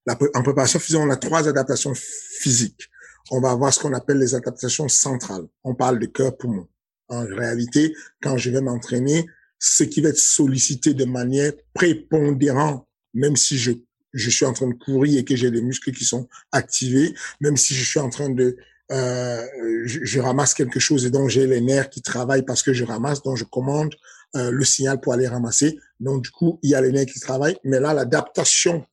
[0.06, 2.88] en préparation physique, on a trois adaptations physiques
[3.30, 5.46] on va avoir ce qu'on appelle les adaptations centrales.
[5.62, 6.68] On parle de cœur-poumon.
[7.08, 9.26] En réalité, quand je vais m'entraîner,
[9.58, 13.72] ce qui va être sollicité de manière prépondérante, même si je,
[14.12, 17.56] je suis en train de courir et que j'ai les muscles qui sont activés, même
[17.56, 18.56] si je suis en train de
[18.92, 19.46] euh,
[19.86, 23.22] je, ramasse quelque chose et donc j'ai les nerfs qui travaillent parce que je ramasse,
[23.22, 23.94] donc je commande
[24.36, 25.78] euh, le signal pour aller ramasser.
[26.00, 27.56] Donc, du coup, il y a les nerfs qui travaillent.
[27.62, 28.84] Mais là, l'adaptation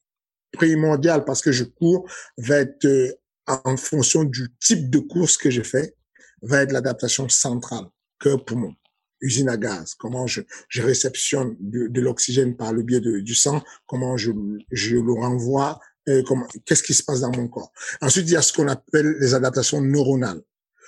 [0.51, 3.11] primordiale, parce que je cours, va être euh,
[3.47, 5.95] en fonction du type de course que je fais,
[6.43, 7.85] va être l'adaptation centrale,
[8.19, 8.75] cœur poumon,
[9.19, 13.63] usine à gaz, comment je, je réceptionne de, l'oxygène par le biais de, du sang,
[13.87, 14.31] comment je,
[14.71, 16.23] je le renvoie, euh,
[16.65, 17.71] qu'est-ce qui se passe dans mon corps.
[18.01, 20.41] Ensuite, il y a ce qu'on appelle les adaptations neuronales.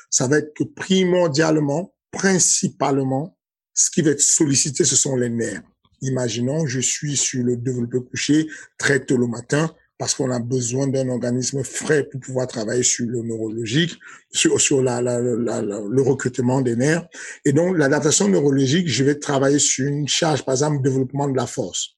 [0.09, 3.37] Ça va être que primordialement, principalement,
[3.73, 5.61] ce qui va être sollicité, ce sont les nerfs.
[6.01, 8.47] Imaginons, je suis sur le développé couché
[8.77, 13.05] très tôt le matin parce qu'on a besoin d'un organisme frais pour pouvoir travailler sur
[13.05, 13.97] le neurologique,
[14.31, 17.07] sur, le recrutement des nerfs.
[17.45, 21.47] Et donc, l'adaptation neurologique, je vais travailler sur une charge, par exemple, développement de la
[21.47, 21.92] force.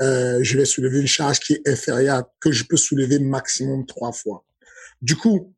[0.00, 4.12] Euh, je vais soulever une charge qui est inférieure, que je peux soulever maximum trois
[4.12, 4.44] fois.
[5.02, 5.54] Du coup,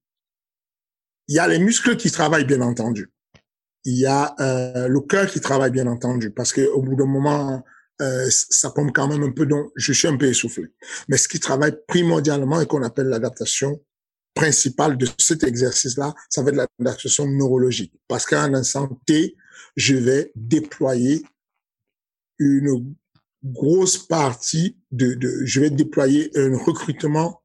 [1.29, 3.11] il y a les muscles qui travaillent, bien entendu.
[3.85, 7.07] Il y a euh, le cœur qui travaille, bien entendu, parce que au bout d'un
[7.07, 7.65] moment,
[8.01, 10.67] euh, ça pompe quand même un peu, donc je suis un peu essoufflé.
[11.09, 13.81] Mais ce qui travaille primordialement et qu'on appelle l'adaptation
[14.35, 17.93] principale de cet exercice-là, ça va être l'adaptation neurologique.
[18.09, 18.63] Parce qu'à un
[19.07, 19.37] T,
[19.77, 21.25] je vais déployer
[22.39, 22.95] une
[23.45, 27.43] grosse partie de, de je vais déployer un recrutement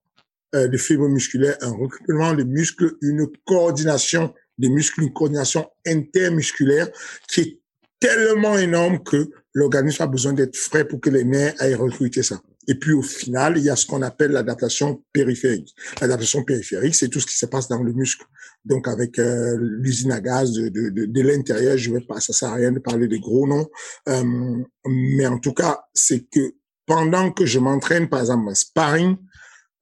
[0.55, 6.87] euh, de fibres musculaires, un recrutement de muscles, une coordination des muscles, une coordination intermusculaire
[7.27, 7.59] qui est
[7.99, 12.41] tellement énorme que l'organisme a besoin d'être frais pour que les nerfs aillent recruter ça.
[12.67, 15.73] Et puis au final, il y a ce qu'on appelle l'adaptation périphérique.
[16.01, 18.25] L'adaptation périphérique, c'est tout ce qui se passe dans le muscle.
[18.67, 22.33] Donc avec euh, l'usine à gaz de, de, de, de l'intérieur, je vais pas, ça
[22.33, 23.67] sert à rien de parler des gros noms,
[24.09, 29.17] euh, mais en tout cas, c'est que pendant que je m'entraîne, par exemple, un sparring,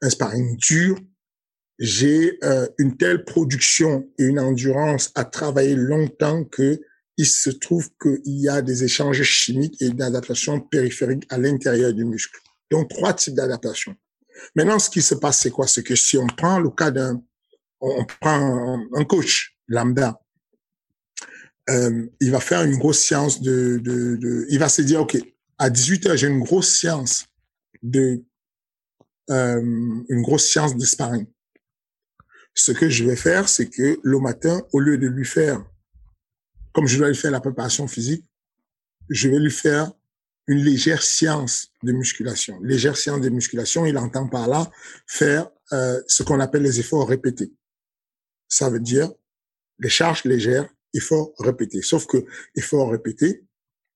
[0.02, 1.00] un sparring dur,
[1.80, 6.80] j'ai euh, une telle production et une endurance à travailler longtemps que
[7.18, 12.04] il se trouve qu'il y a des échanges chimiques et d'adaptation périphérique à l'intérieur du
[12.04, 12.38] muscle.
[12.70, 13.96] Donc, trois types d'adaptation.
[14.54, 15.66] Maintenant, ce qui se passe, c'est quoi?
[15.66, 17.22] C'est que si on prend le cas d'un,
[18.00, 20.20] on prend un, coach lambda,
[21.70, 25.18] euh, il va faire une grosse séance de, il va se dire, OK,
[25.58, 27.26] à 18 heures, j'ai une grosse séance
[27.82, 28.24] de,
[29.30, 31.28] euh, une grosse séance de sparring.
[32.54, 35.64] Ce que je vais faire, c'est que le matin, au lieu de lui faire
[36.76, 38.26] comme je dois lui faire la préparation physique,
[39.10, 39.92] je vais lui faire
[40.48, 42.60] une légère séance de musculation.
[42.62, 44.70] Légère séance de musculation, il entend par là
[45.08, 47.52] faire euh, ce qu'on appelle les efforts répétés.
[48.58, 49.12] Ça veut dire
[49.80, 51.82] les charges légères, efforts répétés.
[51.82, 53.44] Sauf que efforts répétés,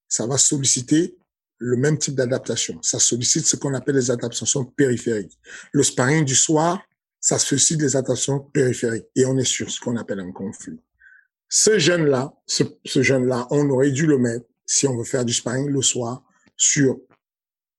[0.09, 1.15] ça va solliciter
[1.59, 2.77] le même type d'adaptation.
[2.81, 5.39] Ça sollicite ce qu'on appelle les adaptations périphériques.
[5.71, 6.83] Le sparring du soir,
[7.21, 9.07] ça sollicite les adaptations périphériques.
[9.15, 10.81] Et on est sur ce qu'on appelle un conflit.
[11.47, 15.31] Ce jeune-là, ce, ce jeune-là, on aurait dû le mettre, si on veut faire du
[15.31, 16.21] sparring le soir,
[16.57, 16.99] sur,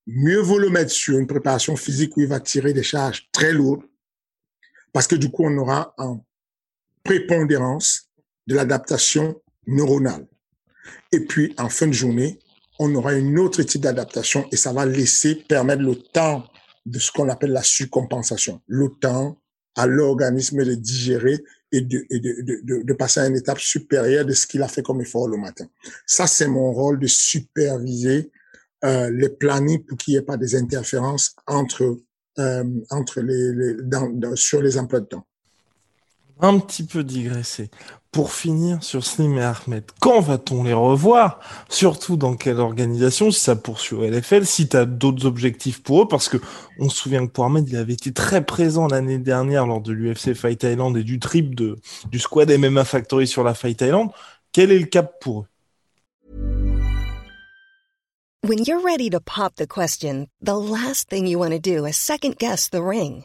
[0.07, 3.53] mieux vaut le mettre sur une préparation physique où il va tirer des charges très
[3.53, 3.85] lourdes,
[4.95, 6.25] parce que du coup, on aura en
[7.05, 8.11] prépondérance
[8.47, 10.27] de l'adaptation neuronale.
[11.13, 12.39] Et puis, en fin de journée,
[12.79, 16.45] on aura une autre type d'adaptation et ça va laisser permettre le temps
[16.87, 18.61] de ce qu'on appelle la surcompensation.
[18.67, 19.39] Le temps
[19.77, 24.25] à l'organisme de digérer et, de, et de, de, de, passer à une étape supérieure
[24.25, 25.67] de ce qu'il a fait comme effort le matin.
[26.07, 28.33] Ça, c'est mon rôle de superviser
[28.85, 31.99] euh, les plannings pour qu'il n'y ait pas des interférences entre,
[32.39, 35.27] euh, entre les, les dans, sur les emplois de temps
[36.43, 37.71] un petit peu digresser.
[38.13, 41.39] Pour finir sur Slim et Ahmed, quand va-t-on les revoir?
[41.69, 46.03] Surtout dans quelle organisation Si ça poursuit au LFL, si tu as d'autres objectifs pour
[46.03, 46.39] eux, parce que
[46.81, 49.93] on se souvient que pour Ahmed, il avait été très présent l'année dernière lors de
[49.93, 51.79] l'UFC Fight Thailand et du trip de,
[52.11, 54.11] du squad MMA Factory sur la Fight Thailand.
[54.53, 55.47] Quel est le cap pour eux?
[58.43, 61.97] When you're ready to pop the question, the last thing you want to do is
[61.97, 63.25] second guess the ring.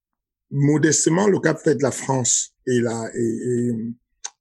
[0.51, 3.71] modestement, le cap fait de la France et la et,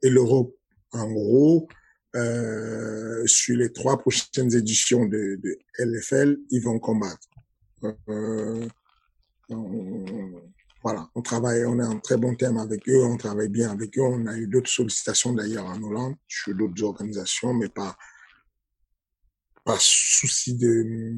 [0.03, 0.55] et, l'Europe.
[0.93, 1.69] En gros,
[2.17, 7.29] euh, sur les trois prochaines éditions de, de LFL, ils vont combattre.
[8.09, 8.67] Euh,
[10.83, 13.97] voilà, on travaille, on est en très bon terme avec eux, on travaille bien avec
[13.99, 14.03] eux.
[14.03, 17.97] On a eu d'autres sollicitations d'ailleurs en Hollande sur d'autres organisations, mais pas
[19.65, 21.15] pas souci de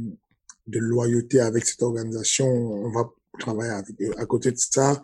[0.66, 2.47] de loyauté avec cette organisation.
[2.47, 3.11] On va
[3.49, 4.18] eux.
[4.18, 5.01] À côté de ça,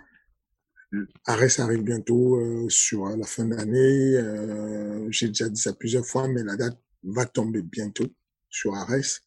[1.27, 4.17] Arès arrive bientôt euh, sur la fin d'année.
[4.17, 8.07] Euh, J'ai déjà dit ça plusieurs fois, mais la date va tomber bientôt
[8.49, 9.21] sur Arès.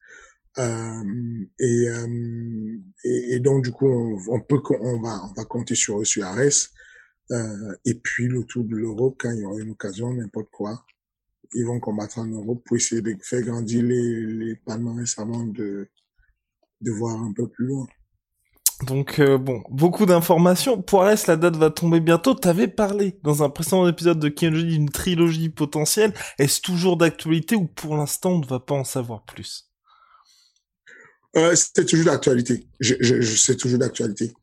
[0.58, 5.46] Euh, et, euh, et, et, donc du coup, on, on peut, on va, on va
[5.46, 6.70] compter sur eux sur Arès.
[7.32, 10.86] Euh, et puis le tour de l'Europe, quand il y aura une occasion, n'importe quoi,
[11.54, 15.88] ils vont combattre en Europe pour essayer de faire grandir les, les palmarès avant de,
[16.82, 17.88] de voir un peu plus loin.
[18.88, 20.82] Donc euh, bon, beaucoup d'informations.
[20.82, 22.34] Pour la date va tomber bientôt.
[22.34, 26.14] T'avais parlé dans un précédent épisode de Kenji d'une trilogie potentielle.
[26.40, 29.70] Est-ce toujours d'actualité ou pour l'instant on ne va pas en savoir plus?
[31.36, 32.68] Euh, C'est toujours d'actualité.
[32.80, 34.34] Je, je, je c'est toujours d'actualité.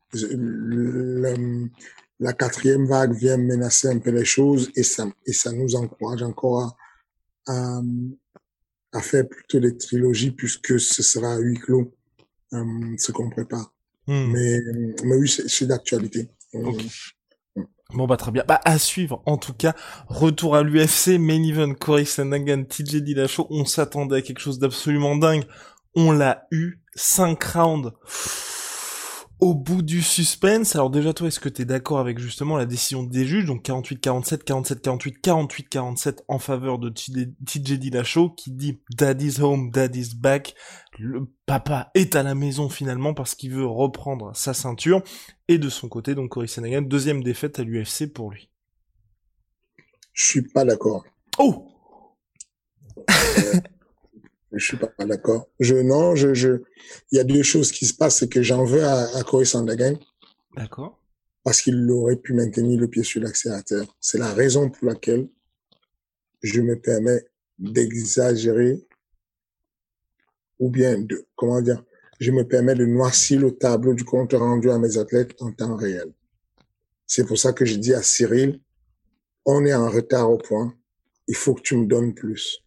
[2.21, 6.21] La quatrième vague vient menacer un peu les choses et ça, et ça nous encourage
[6.21, 6.75] encore
[7.47, 7.81] à, à,
[8.91, 11.93] à faire plutôt des trilogies puisque ce sera à huis clos
[12.53, 13.71] euh, ce qu'on prépare.
[14.09, 14.31] Hmm.
[14.31, 14.59] Mais,
[15.03, 16.29] mais oui, c'est d'actualité.
[16.51, 16.87] Okay.
[17.93, 18.43] Bon bah très bien.
[18.47, 19.75] Bah à suivre en tout cas.
[20.07, 23.45] Retour à l'UFC, main event, Corey Sandhagen, TJ Dillashaw.
[23.51, 25.43] On s'attendait à quelque chose d'absolument dingue.
[25.95, 26.79] On l'a eu.
[26.95, 27.91] 5 rounds
[29.39, 30.75] au bout du suspense.
[30.75, 33.63] Alors déjà toi, est-ce que tu es d'accord avec justement la décision des juges, donc
[33.63, 40.55] 48-47, 47-48, 48-47 en faveur de TJ Dillashaw qui dit Daddy's home, Daddy's back.
[40.97, 45.01] Le papa est à la maison finalement parce qu'il veut reprendre sa ceinture.
[45.47, 48.49] Et de son côté, donc Cory Sandhagen, deuxième défaite à l'UFC pour lui.
[50.13, 51.05] Je suis pas d'accord.
[51.37, 51.65] Oh
[53.09, 53.59] euh,
[54.53, 55.47] je suis pas d'accord.
[55.59, 56.61] Je non, je je
[57.11, 59.45] il y a deux choses qui se passent, c'est que j'en veux à, à Corey.
[60.55, 60.99] D'accord.
[61.43, 63.85] Parce qu'il aurait pu maintenir le pied sur l'accélérateur.
[63.99, 65.27] C'est la raison pour laquelle
[66.41, 67.25] je me permets
[67.57, 68.85] d'exagérer
[70.59, 71.83] ou bien de comment dire,
[72.19, 75.75] je me permets de noircir le tableau du compte rendu à mes athlètes en temps
[75.75, 76.11] réel.
[77.07, 78.59] C'est pour ça que je dis à Cyril,
[79.45, 80.75] on est en retard au point,
[81.27, 82.59] il faut que tu me donnes plus.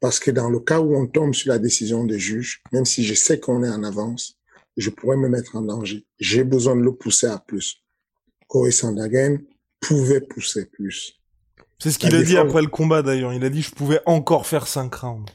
[0.00, 3.04] Parce que dans le cas où on tombe sur la décision des juges, même si
[3.04, 4.38] je sais qu'on est en avance,
[4.76, 6.06] je pourrais me mettre en danger.
[6.18, 7.82] J'ai besoin de le pousser à plus.
[8.48, 9.38] Corey Sandhagen
[9.80, 11.20] pouvait pousser plus.
[11.78, 13.32] C'est ce qu'il a dit après le combat d'ailleurs.
[13.32, 15.30] Il a dit je pouvais encore faire cinq rounds.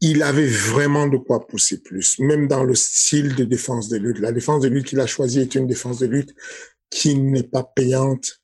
[0.00, 4.18] Il avait vraiment de quoi pousser plus, même dans le style de défense de lutte.
[4.18, 6.34] La défense de lutte qu'il a choisie est une défense de lutte
[6.90, 8.40] qui n'est pas payante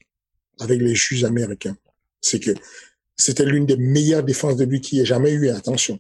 [0.61, 1.77] avec les juges américains.
[2.21, 2.53] C'est que
[3.17, 5.49] c'était l'une des meilleures défenses de lui qui ait jamais eu.
[5.49, 5.99] Attention.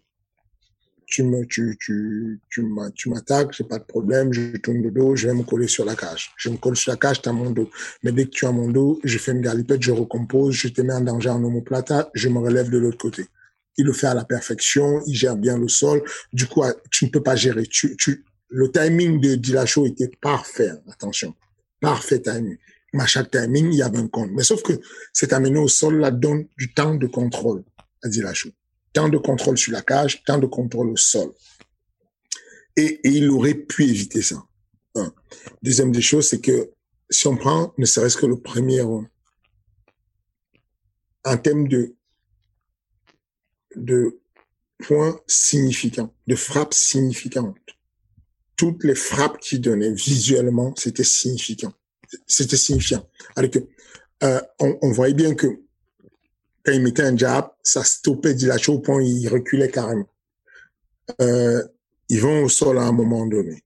[1.06, 5.28] Tu me, tu, tu, tu m'attaques, j'ai pas de problème, je tourne le dos, je
[5.28, 6.32] vais me coller sur la cage.
[6.38, 7.68] Je me colle sur la cage, t'as mon dos.
[8.02, 10.80] Mais dès que tu as mon dos, je fais une galipette, je recompose, je te
[10.80, 13.26] mets en danger en omoplata, je me relève de l'autre côté.
[13.76, 16.02] Il le fait à la perfection, il gère bien le sol.
[16.32, 17.66] Du coup, tu ne peux pas gérer.
[17.66, 20.72] Tu, tu, le timing de Dillashaw était parfait.
[20.88, 21.34] Attention.
[21.78, 22.56] Parfait timing
[23.00, 24.30] à chaque timing, il y avait un compte.
[24.32, 24.80] Mais sauf que
[25.12, 27.64] c'est amené au sol la donne du temps de contrôle
[28.02, 28.50] à Dillashaw.
[28.92, 31.32] Temps de contrôle sur la cage, temps de contrôle au sol.
[32.76, 34.44] Et, il aurait pu éviter ça.
[35.62, 36.70] Deuxième des choses, c'est que
[37.08, 38.82] si on prend ne serait-ce que le premier
[41.24, 41.94] en termes de,
[43.76, 44.20] de
[44.78, 47.56] points significants, de frappes significantes,
[48.56, 51.72] toutes les frappes qu'il donnait visuellement, c'était significant
[52.26, 53.06] c'était signifiant.
[53.36, 53.58] Alors que,
[54.22, 55.46] euh, on, voyait bien que
[56.64, 60.08] quand il mettait un jab, ça stoppait Dillashaw au point il reculait carrément.
[61.20, 61.62] Euh,
[62.08, 63.62] ils vont au sol à un moment donné.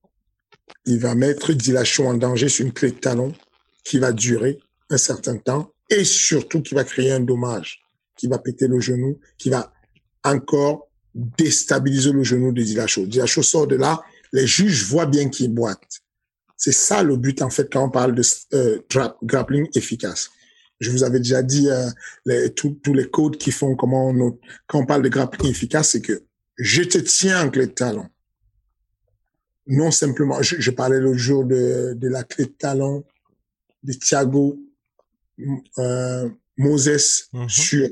[0.86, 3.34] Il va mettre Dillashaw en danger sur une clé de talon
[3.84, 7.82] qui va durer un certain temps et surtout qui va créer un dommage,
[8.16, 9.72] qui va péter le genou, qui va
[10.24, 13.06] encore déstabiliser le genou de Dillashaw.
[13.06, 16.00] Dillashaw sort de là, les juges voient bien qu'il boite.
[16.56, 18.22] C'est ça le but en fait quand on parle de
[18.54, 18.78] euh,
[19.22, 20.30] grappling efficace.
[20.80, 21.88] Je vous avais déjà dit euh,
[22.26, 26.02] les, tous les codes qui font comment on, quand on parle de grappling efficace, c'est
[26.02, 26.24] que
[26.58, 28.08] je te tiens en clé de talon.
[29.66, 33.04] Non simplement, je, je parlais l'autre jour de, de la clé de talon
[33.82, 34.58] de Thiago
[35.78, 37.48] euh, Moses mm -hmm.
[37.48, 37.88] sur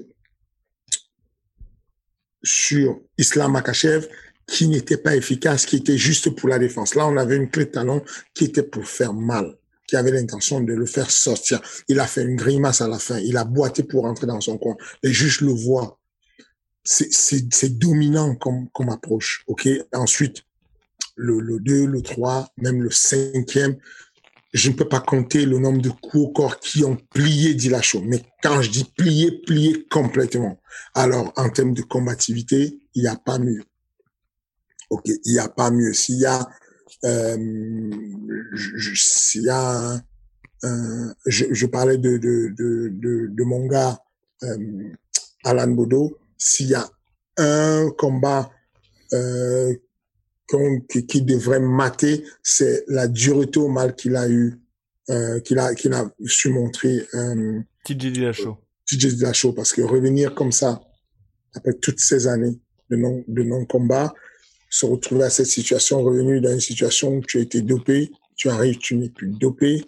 [2.43, 4.07] sur Islam Makachev
[4.47, 6.95] qui n'était pas efficace, qui était juste pour la défense.
[6.95, 8.03] Là, on avait une clé de talon
[8.35, 11.61] qui était pour faire mal, qui avait l'intention de le faire sortir.
[11.89, 13.19] Il a fait une grimace à la fin.
[13.19, 14.77] Il a boité pour rentrer dans son coin.
[15.03, 15.99] Les juges le voient.
[16.85, 19.45] C'est dominant comme, comme approche.
[19.47, 19.69] OK?
[19.95, 20.43] Ensuite,
[21.17, 23.77] le, le 2, le 3, même le cinquième,
[24.53, 28.03] je ne peux pas compter le nombre de coups au corps qui ont plié Dillashaw.
[28.03, 30.61] Mais quand je dis plié, plié complètement.
[30.95, 33.65] Alors, en termes de combativité, il n'y a pas mieux
[34.91, 35.93] Ok, il n'y a pas mieux.
[35.93, 36.49] S'il y a,
[37.05, 37.91] euh,
[38.95, 40.01] s'il y a,
[40.63, 43.99] un, je, je, parlais de de de de, de mon gars
[44.43, 44.93] euh,
[45.45, 46.19] Alan Bodo.
[46.39, 46.89] S'il y a
[47.37, 48.51] un combat
[49.13, 49.75] euh,
[50.89, 54.61] qui, qui, devrait mater, c'est la dureté au mal qu'il a eu,
[55.11, 57.07] euh, qu'il a qu'il a su montrer.
[57.15, 58.57] Euh, TJ Dillashaw.
[58.87, 60.81] TJ Dillashaw, parce que revenir comme ça
[61.55, 62.59] après toutes ces années
[62.91, 64.13] de non de non combat
[64.75, 68.49] se retrouver à cette situation, revenu dans une situation où tu as été dopé, tu
[68.49, 69.85] arrives, tu n'es plus dopé,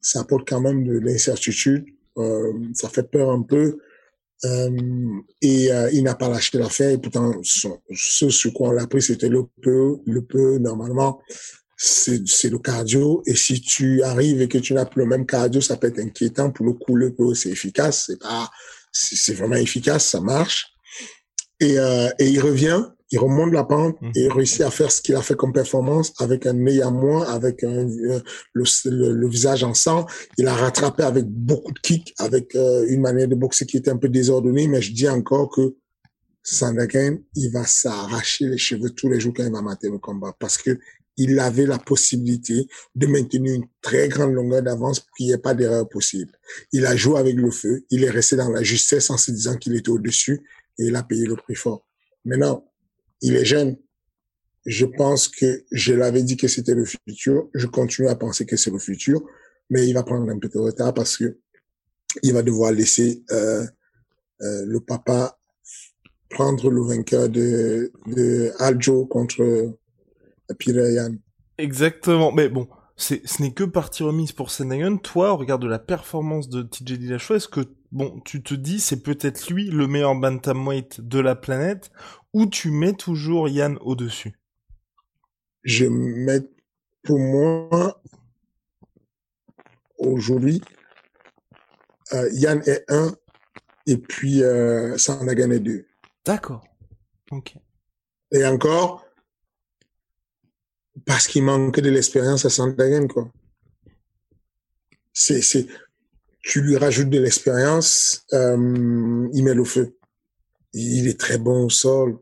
[0.00, 1.84] ça apporte quand même de l'incertitude,
[2.16, 3.78] euh, ça fait peur un peu.
[4.46, 4.70] Euh,
[5.42, 6.88] et euh, il n'a pas lâché l'affaire.
[6.88, 9.98] Et pourtant, ce sur quoi on l'a pris, c'était le peu.
[10.06, 11.20] Le peu, normalement,
[11.76, 13.22] c'est le cardio.
[13.26, 15.98] Et si tu arrives et que tu n'as plus le même cardio, ça peut être
[15.98, 16.50] inquiétant.
[16.52, 18.04] Pour le coup, le peu, c'est efficace.
[18.06, 18.50] C'est pas,
[18.92, 20.68] c'est vraiment efficace, ça marche.
[21.60, 24.12] Et, euh, et il revient il remonte la pente mhm.
[24.14, 27.26] et réussit à faire ce qu'il a fait comme performance avec un nez à moins,
[27.28, 28.20] avec un, euh,
[28.52, 30.06] le, le, visage en sang.
[30.38, 33.90] Il a rattrapé avec beaucoup de kicks, avec euh, une manière de boxer qui était
[33.90, 35.74] un peu désordonnée, mais je dis encore que
[36.42, 40.34] Sandagen, il va s'arracher les cheveux tous les jours quand il va mater le combat
[40.38, 40.78] parce que
[41.16, 45.38] il avait la possibilité de maintenir une très grande longueur d'avance pour qu'il n'y ait
[45.38, 46.32] pas d'erreur possible.
[46.72, 49.56] Il a joué avec le feu, il est resté dans la justesse en se disant
[49.56, 50.40] qu'il était au-dessus
[50.78, 51.84] et il a payé le prix fort.
[52.24, 52.64] Maintenant,
[53.22, 53.76] il est jeune.
[54.66, 57.48] Je pense que je l'avais dit que c'était le futur.
[57.54, 59.22] Je continue à penser que c'est le futur,
[59.70, 61.38] mais il va prendre un peu de retard parce que
[62.22, 63.64] il va devoir laisser euh,
[64.42, 65.38] euh, le papa
[66.28, 67.92] prendre le vainqueur de,
[68.58, 69.76] Aljo contre
[70.58, 71.16] Pireyan.
[71.58, 72.32] Exactement.
[72.32, 72.68] Mais bon,
[73.00, 74.98] ce n'est que partie remise pour Senagon.
[74.98, 77.60] Toi, au regard de la performance de TJ Dillashaw, est-ce que,
[77.92, 81.90] bon, tu te dis, c'est peut-être lui le meilleur bantamweight de la planète,
[82.32, 84.38] ou tu mets toujours Yann au-dessus?
[85.62, 86.40] Je mets,
[87.02, 88.02] pour moi,
[89.98, 90.60] aujourd'hui,
[92.12, 93.14] euh, Yann est un,
[93.86, 95.86] et puis euh, est deux.
[96.24, 96.64] D'accord.
[97.30, 97.56] Ok.
[98.32, 99.04] Et encore,
[101.06, 103.30] parce qu'il manque de l'expérience à Sandagen, quoi.
[105.12, 105.66] C'est, c'est,
[106.42, 109.96] tu lui rajoutes de l'expérience, euh, il met le feu.
[110.72, 112.18] Il est très bon au sol.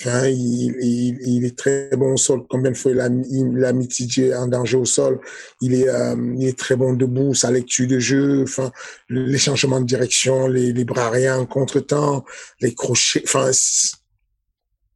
[0.00, 2.44] Enfin, il, est très bon au sol.
[2.48, 5.20] Combien de fois il a, il mitigé en danger au sol.
[5.60, 8.70] Il est, euh, il est très bon debout, sa lecture de jeu, enfin,
[9.08, 12.24] les changements de direction, les, bras rien, contre-temps,
[12.60, 13.22] les crochets.
[13.24, 13.50] Enfin,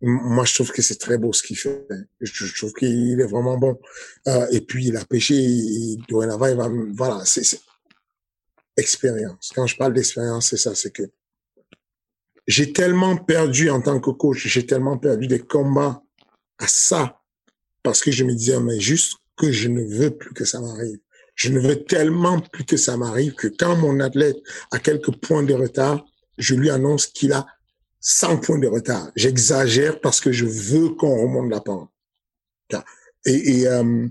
[0.03, 1.87] moi, je trouve que c'est très beau ce qu'il fait.
[2.21, 3.79] Je, trouve qu'il est vraiment bon.
[4.27, 5.37] Euh, et puis, il a pêché.
[5.37, 7.61] Et dorénavant, il va, voilà, c'est
[8.77, 9.53] expérience.
[9.55, 11.05] Quand je parle d'expérience, c'est ça, c'est que
[12.47, 16.03] j'ai tellement perdu en tant que coach, j'ai tellement perdu des combats
[16.59, 17.21] à ça
[17.83, 20.99] parce que je me disais, mais juste que je ne veux plus que ça m'arrive.
[21.35, 24.37] Je ne veux tellement plus que ça m'arrive que quand mon athlète
[24.71, 26.05] a quelques points de retard,
[26.39, 27.47] je lui annonce qu'il a
[28.03, 29.11] 100 points de retard.
[29.17, 31.89] J'exagère parce que je veux qu'on remonte la pente.
[33.25, 34.09] Et, et euh,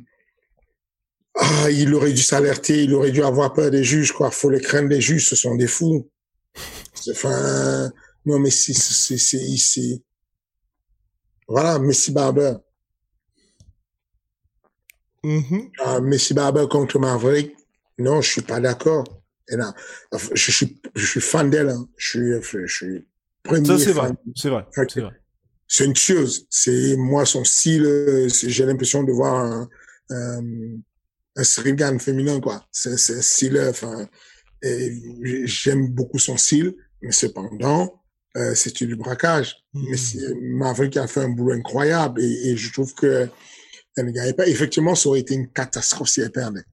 [1.35, 4.31] ah, il aurait dû s'alerter, il aurait dû avoir peur des juges, quoi.
[4.31, 6.09] Faut les craindre des juges, ce sont des fous.
[7.09, 7.91] Enfin,
[8.25, 10.01] non, mais c'est, c'est, c'est, c'est,
[11.47, 12.55] voilà, Messi Barber.
[15.23, 15.71] Mm-hmm.
[15.79, 17.55] Ah, Messi Barber contre Maverick.
[17.97, 19.03] Non, je suis pas d'accord.
[19.49, 19.73] Et là,
[20.33, 21.69] je suis, je suis fan d'elle.
[21.69, 21.89] Hein.
[21.97, 22.09] Je
[22.41, 23.05] suis, je suis
[23.45, 24.11] ça, c'est vrai.
[24.35, 24.65] C'est vrai.
[25.67, 26.45] C'est une chose.
[26.49, 29.69] C'est, moi, son style, j'ai l'impression de voir un,
[30.09, 30.43] un,
[31.35, 32.65] un féminin, quoi.
[32.71, 34.07] C'est, c'est un style, enfin,
[34.61, 38.03] j'aime beaucoup son style, mais cependant,
[38.37, 39.55] euh, c'est du braquage.
[39.73, 39.85] Mmh.
[39.89, 39.97] Mais
[40.41, 43.27] Maverick a fait un boulot incroyable et, et je trouve que
[43.97, 44.47] elle ne gagnait pas.
[44.47, 46.63] Effectivement, ça aurait été une catastrophe si elle perdait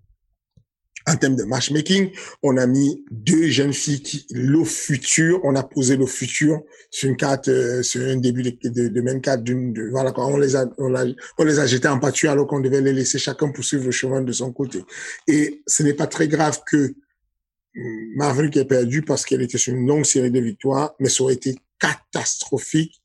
[1.08, 2.10] en termes de matchmaking,
[2.42, 7.08] on a mis deux jeunes filles qui, le futur, on a posé le futur sur
[7.08, 10.36] une carte, euh, sur un début de, de, de même carte d'une, voilà quoi, on
[10.36, 10.94] les a, on,
[11.38, 14.20] on les a jetés en pâture alors qu'on devait les laisser chacun poursuivre le chemin
[14.20, 14.84] de son côté.
[15.26, 16.94] Et ce n'est pas très grave que
[18.16, 21.34] Maverick ait perdu parce qu'elle était sur une longue série de victoires, mais ça aurait
[21.34, 23.00] été catastrophique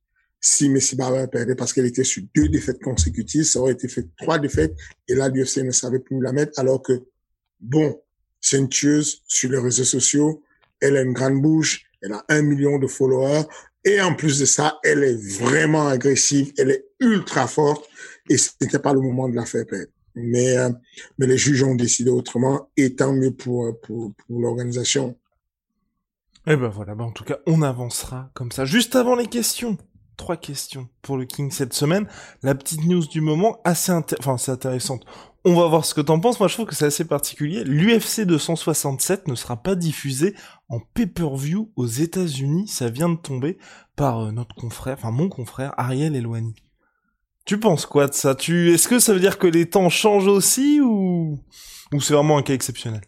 [0.45, 4.05] si Messi Barber perdait parce qu'elle était sur deux défaites consécutives, ça aurait été fait
[4.17, 4.75] trois défaites
[5.07, 7.01] et là l'UFC ne savait plus la mettre alors que
[7.63, 7.99] Bon,
[8.41, 10.43] c'est une tueuse sur les réseaux sociaux.
[10.81, 11.85] Elle a une grande bouche.
[12.01, 13.43] Elle a un million de followers.
[13.85, 16.53] Et en plus de ça, elle est vraiment agressive.
[16.57, 17.89] Elle est ultra forte.
[18.29, 19.91] Et ce n'était pas le moment de la faire perdre.
[20.15, 20.69] Mais, euh,
[21.17, 22.69] mais les juges ont décidé autrement.
[22.75, 25.17] Et tant mieux pour, pour, pour l'organisation.
[26.45, 28.65] Eh ben voilà, ben en tout cas, on avancera comme ça.
[28.65, 29.77] Juste avant les questions,
[30.17, 32.05] trois questions pour le King cette semaine.
[32.41, 35.05] La petite news du moment, assez enfin, c'est intéressante.
[35.45, 36.39] On va voir ce que t'en penses.
[36.39, 37.65] Moi, je trouve que c'est assez particulier.
[37.65, 40.35] L'UFC 267 ne sera pas diffusé
[40.69, 42.69] en pay-per-view aux États-Unis.
[42.69, 43.57] Ça vient de tomber
[43.97, 46.55] par euh, notre confrère, enfin mon confrère Ariel Eloigny.
[47.45, 48.35] Tu penses quoi de ça?
[48.35, 51.37] Tu, est-ce que ça veut dire que les temps changent aussi ou
[51.99, 53.01] c'est vraiment un cas exceptionnel?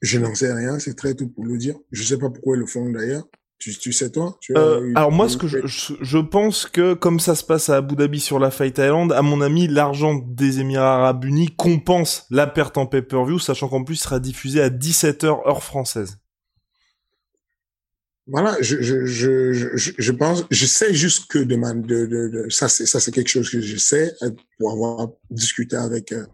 [0.00, 0.78] Je n'en sais rien.
[0.78, 1.76] C'est très tôt pour le dire.
[1.90, 3.24] Je sais pas pourquoi ils le font d'ailleurs.
[3.62, 7.44] Tu, sais toi euh, Alors moi, ce que je, je, pense que comme ça se
[7.44, 11.24] passe à Abu Dhabi sur la Fight Island, à mon avis, l'argent des Émirats Arabes
[11.24, 15.62] Unis compense la perte en pay-per-view, sachant qu'en plus, il sera diffusé à 17h heure
[15.62, 16.18] française.
[18.26, 22.86] Voilà, je, je, je, je, pense, je sais juste que de, de, de, ça, c'est
[22.86, 26.24] ça, c'est quelque chose que je sais euh, pour avoir discuté avec euh,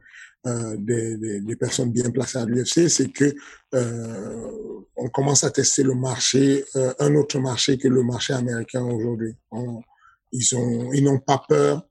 [0.47, 3.35] euh, des, des, des, personnes bien placées à l'UFC, c'est que
[3.75, 4.51] euh,
[4.97, 9.35] on commence à tester le marché, euh, un autre marché que le marché américain aujourd'hui.
[10.31, 11.85] Ils ont, ils n'ont pas peur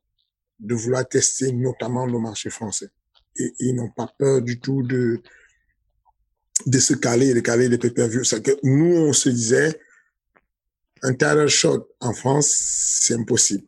[0.60, 2.90] de vouloir tester notamment le marché français.
[3.38, 5.22] Et, ils n'ont pas peur du tout de
[6.66, 8.24] de se caler, de caler les pay-per-view.
[8.24, 9.80] C'est que nous, on se disait,
[11.04, 13.66] un title shot en France, c'est impossible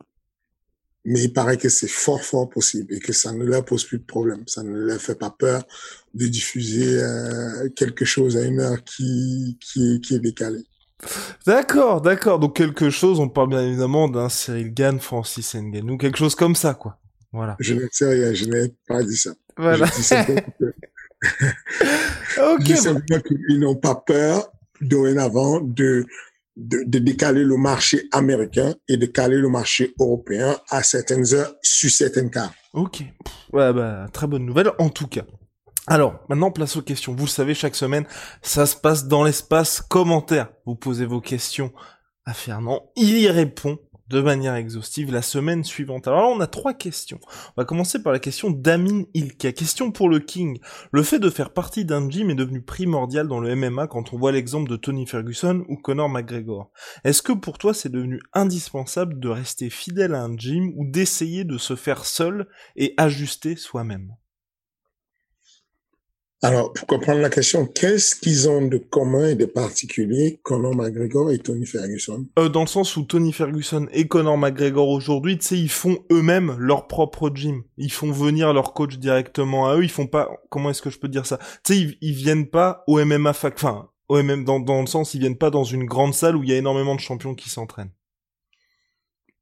[1.10, 3.98] mais il paraît que c'est fort, fort possible et que ça ne leur pose plus
[3.98, 4.44] de problème.
[4.46, 5.64] Ça ne leur fait pas peur
[6.14, 10.64] de diffuser euh, quelque chose à une heure qui, qui, est, qui est décalée.
[11.46, 12.38] D'accord, d'accord.
[12.38, 16.54] Donc quelque chose, on parle bien évidemment d'un Cyril Gann, Francis Ngannou, quelque chose comme
[16.54, 16.96] ça, quoi.
[17.32, 17.56] Voilà.
[17.58, 19.30] Je ne sais rien, je n'ai pas dit ça.
[19.56, 19.86] Voilà.
[19.86, 20.40] Je dis simplement
[22.64, 26.06] qu'ils n'ont pas peur dorénavant de
[26.60, 31.54] de, de, décaler le marché américain et de caler le marché européen à certaines heures
[31.62, 32.54] sur certaines cartes.
[32.72, 33.02] Ok.
[33.52, 35.22] Ouais, bah, très bonne nouvelle en tout cas.
[35.86, 37.14] Alors, maintenant, place aux questions.
[37.14, 38.04] Vous le savez, chaque semaine,
[38.42, 40.48] ça se passe dans l'espace commentaire.
[40.66, 41.72] Vous posez vos questions
[42.26, 43.78] à Fernand, il y répond
[44.10, 46.08] de manière exhaustive la semaine suivante.
[46.08, 47.20] Alors là, on a trois questions.
[47.56, 49.52] On va commencer par la question d'Amin Ilka.
[49.52, 50.58] Question pour le King.
[50.90, 54.18] Le fait de faire partie d'un gym est devenu primordial dans le MMA quand on
[54.18, 56.72] voit l'exemple de Tony Ferguson ou Conor McGregor.
[57.04, 61.44] Est-ce que pour toi c'est devenu indispensable de rester fidèle à un gym ou d'essayer
[61.44, 64.16] de se faire seul et ajuster soi-même?
[66.42, 71.30] Alors, pour comprendre la question, qu'est-ce qu'ils ont de commun et de particulier, Conor McGregor
[71.30, 72.26] et Tony Ferguson?
[72.38, 75.98] Euh, Dans le sens où Tony Ferguson et Conor McGregor aujourd'hui, tu sais, ils font
[76.10, 77.62] eux-mêmes leur propre gym.
[77.76, 79.84] Ils font venir leur coach directement à eux.
[79.84, 81.36] Ils font pas, comment est-ce que je peux dire ça?
[81.62, 85.20] Tu sais, ils, viennent pas au MMA, enfin, au MMA dans, dans le sens, ils
[85.20, 87.92] viennent pas dans une grande salle où il y a énormément de champions qui s'entraînent.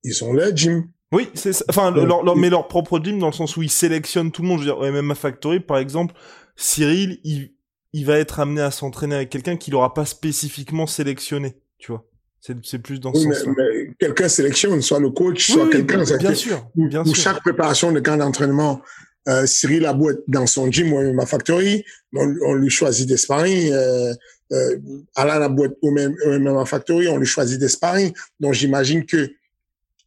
[0.03, 0.91] Ils ont leur gym.
[1.13, 1.65] Oui, c'est ça.
[1.69, 4.49] Enfin, leur, leur, mais leur propre gym dans le sens où ils sélectionnent tout le
[4.49, 4.61] monde.
[4.61, 6.15] Je veux dire, au MMA Factory, par exemple,
[6.61, 7.53] Cyril, il,
[7.93, 12.05] il va être amené à s'entraîner avec quelqu'un qu'il n'aura pas spécifiquement sélectionné, tu vois.
[12.41, 13.53] C'est plus dans ce oui, sens-là.
[13.57, 16.03] Mais, quelqu'un sélectionne, soit le coach, soit quelqu'un.
[16.19, 17.15] Bien, sûr, bien sûr.
[17.15, 18.81] chaque préparation de camp d'entraînement,
[19.29, 21.85] euh, Cyril a beau être dans son gym ou ma factory,
[22.15, 23.71] on, on lui choisit des sparring.
[23.73, 24.15] Euh,
[24.53, 24.79] euh,
[25.15, 28.13] Alain a beau être au même, au même factory, on lui choisit des sparring.
[28.41, 29.31] Donc j'imagine que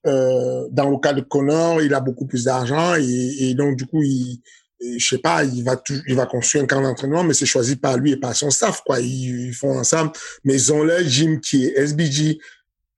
[0.08, 3.86] euh, dans le cas de Connor, il a beaucoup plus d'argent et, et, donc du
[3.86, 4.42] coup il
[4.82, 7.98] je sais pas, il va il va construire un camp d'entraînement, mais c'est choisi par
[7.98, 9.00] lui et par son staff, quoi.
[9.00, 10.12] Ils, font ensemble.
[10.44, 12.40] Mais ils ont leur gym qui est SBG.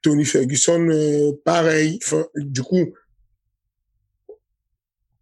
[0.01, 1.97] Tony Ferguson, euh, pareil.
[2.35, 2.93] du coup,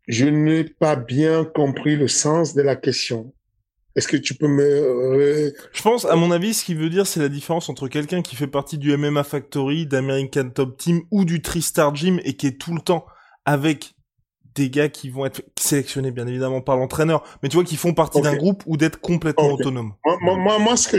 [0.08, 3.32] je n'ai pas bien compris le sens de la question.
[3.96, 5.54] Est-ce que tu peux me...
[5.74, 8.36] Je pense, à mon avis, ce qu'il veut dire, c'est la différence entre quelqu'un qui
[8.36, 12.60] fait partie du MMA Factory, d'American Top Team ou du Tristar Gym et qui est
[12.60, 13.06] tout le temps
[13.46, 13.94] avec
[14.56, 17.94] des gars qui vont être sélectionnés bien évidemment par l'entraîneur, mais tu vois qui font
[17.94, 19.94] partie d'un groupe ou d'être complètement autonome.
[20.22, 20.98] Moi, moi, moi, ce que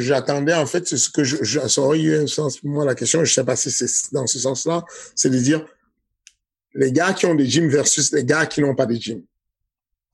[0.00, 2.84] j'attendais en fait, c'est ce que je, je, ça aurait eu un sens pour moi
[2.84, 3.24] la question.
[3.24, 4.84] Je sais pas si c'est dans ce sens-là,
[5.14, 5.64] c'est de dire
[6.74, 9.22] les gars qui ont des gyms versus les gars qui n'ont pas de gym.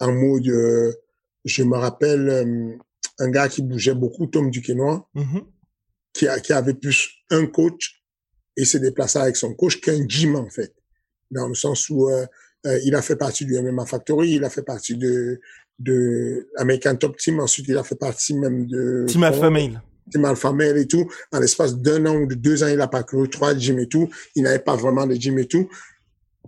[0.00, 0.92] En mode, euh,
[1.44, 2.76] je me rappelle euh,
[3.18, 5.38] un gars qui bougeait beaucoup, Tom Duquesnoy, mm
[6.14, 8.02] qui, a, qui avait plus un coach
[8.56, 10.74] et s'est déplacé avec son coach qu'un gym en fait,
[11.30, 12.26] dans le sens où euh,
[12.66, 15.40] euh, il a fait partie du MMA Factory, il a fait partie de,
[15.78, 19.06] de American Top Team, ensuite il a fait partie même de...
[19.08, 19.82] Team Alpha Male.
[20.10, 21.10] Team Alpha Male et tout.
[21.32, 24.08] En l'espace d'un an ou de deux ans, il a parcouru trois gyms et tout.
[24.34, 25.68] Il n'avait pas vraiment de gym et tout.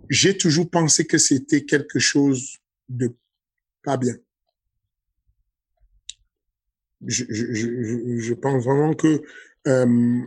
[0.09, 2.57] J'ai toujours pensé que c'était quelque chose
[2.89, 3.15] de
[3.83, 4.15] pas bien.
[7.05, 9.21] Je, je, je, je pense vraiment que...
[9.67, 10.21] Euh,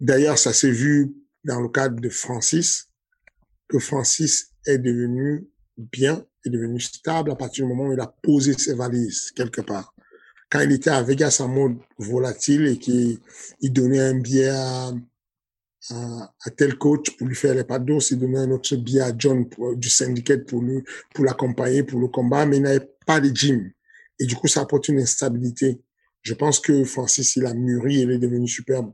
[0.00, 2.90] D'ailleurs, ça s'est vu dans le cadre de Francis
[3.68, 8.14] que Francis est devenu bien, est devenu stable à partir du moment où il a
[8.22, 9.94] posé ses valises quelque part.
[10.50, 13.18] Quand il était à Vegas en mode volatile et qu'il
[13.62, 14.92] donnait un billet à,
[15.90, 19.12] à, tel coach pour lui faire les pattes d'os et donner un autre billet à
[19.16, 20.82] John du syndicat pour lui,
[21.14, 23.70] pour l'accompagner pour le combat, mais il n'avait pas de gym.
[24.18, 25.80] Et du coup, ça apporte une instabilité.
[26.22, 28.92] Je pense que Francis, il a mûri, il est devenu superbe.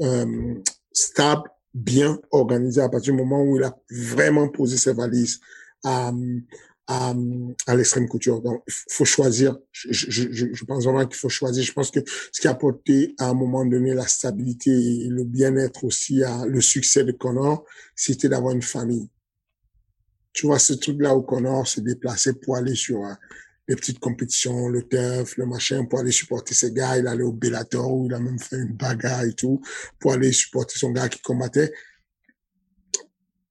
[0.00, 0.54] Euh,
[0.92, 1.48] stable,
[1.78, 5.40] bien organisé à partir du moment où il a vraiment posé ses valises
[5.84, 6.12] à,
[6.88, 7.14] à,
[7.66, 8.40] à l'extrême couture.
[8.40, 9.56] Donc, il faut choisir.
[9.70, 11.62] Je, je, je, pense vraiment qu'il faut choisir.
[11.62, 12.00] Je pense que
[12.32, 16.46] ce qui a apporté à un moment donné la stabilité et le bien-être aussi à
[16.46, 17.64] le succès de Connor,
[17.94, 19.08] c'était d'avoir une famille.
[20.32, 23.12] Tu vois, ce truc-là où Connor s'est déplacé pour aller sur euh,
[23.68, 26.98] les petites compétitions, le turf, le machin, pour aller supporter ses gars.
[26.98, 29.60] Il allait au Bellator où il a même fait une bagarre et tout,
[30.00, 31.72] pour aller supporter son gars qui combattait.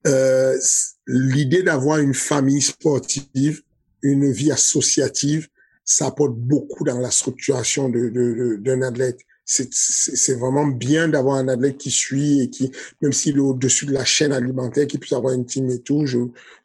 [0.07, 0.57] Euh,
[1.05, 3.61] l'idée d'avoir une famille sportive,
[4.01, 5.47] une vie associative,
[5.83, 9.19] ça apporte beaucoup dans la structuration d'un athlète.
[9.45, 12.69] C'est, c'est vraiment bien d'avoir un athlète qui suit et qui,
[13.01, 16.05] même s'il est au-dessus de la chaîne alimentaire, qui puisse avoir une team et tout.
[16.05, 16.17] Je,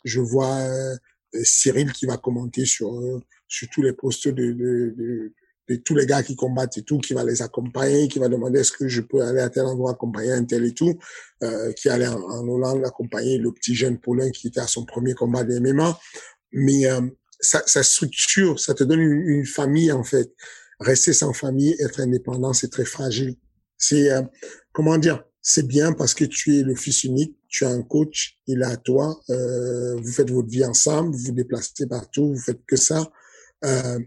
[0.04, 0.96] je vois euh,
[1.44, 3.20] Cyril qui va commenter sur, euh,
[3.52, 5.32] sur tous les postes de, de, de,
[5.68, 8.60] de, tous les gars qui combattent et tout, qui va les accompagner, qui va demander
[8.60, 10.98] est-ce que je peux aller à tel endroit accompagner un tel et tout,
[11.42, 15.12] euh, qui allait en, Hollande accompagner le petit jeune Paulin qui était à son premier
[15.12, 15.98] combat de MMA.
[16.52, 17.02] Mais euh,
[17.40, 20.32] ça, ça, structure, ça te donne une, une, famille en fait.
[20.80, 23.36] Rester sans famille, être indépendant, c'est très fragile.
[23.76, 24.22] C'est euh,
[24.72, 25.22] comment dire?
[25.42, 28.64] C'est bien parce que tu es le fils unique, tu as un coach, il est
[28.64, 32.76] à toi, euh, vous faites votre vie ensemble, vous vous déplacez partout, vous faites que
[32.76, 33.10] ça.
[33.64, 33.98] Euh,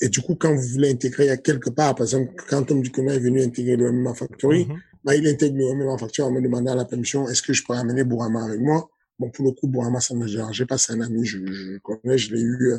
[0.00, 3.14] et du coup, quand vous voulez intégrer à quelque part, par exemple, quand Tom Ducona
[3.14, 4.78] est venu intégrer le MMA Factory, mm-hmm.
[5.04, 7.78] bah, il intègre le MMA Factory en me demandant la permission, est-ce que je pourrais
[7.78, 8.90] amener Bourama avec moi?
[9.18, 12.18] Bon, pour le coup, Bourama, ça me dérangeait pas, c'est un ami, je, je connais,
[12.18, 12.78] je l'ai eu, euh,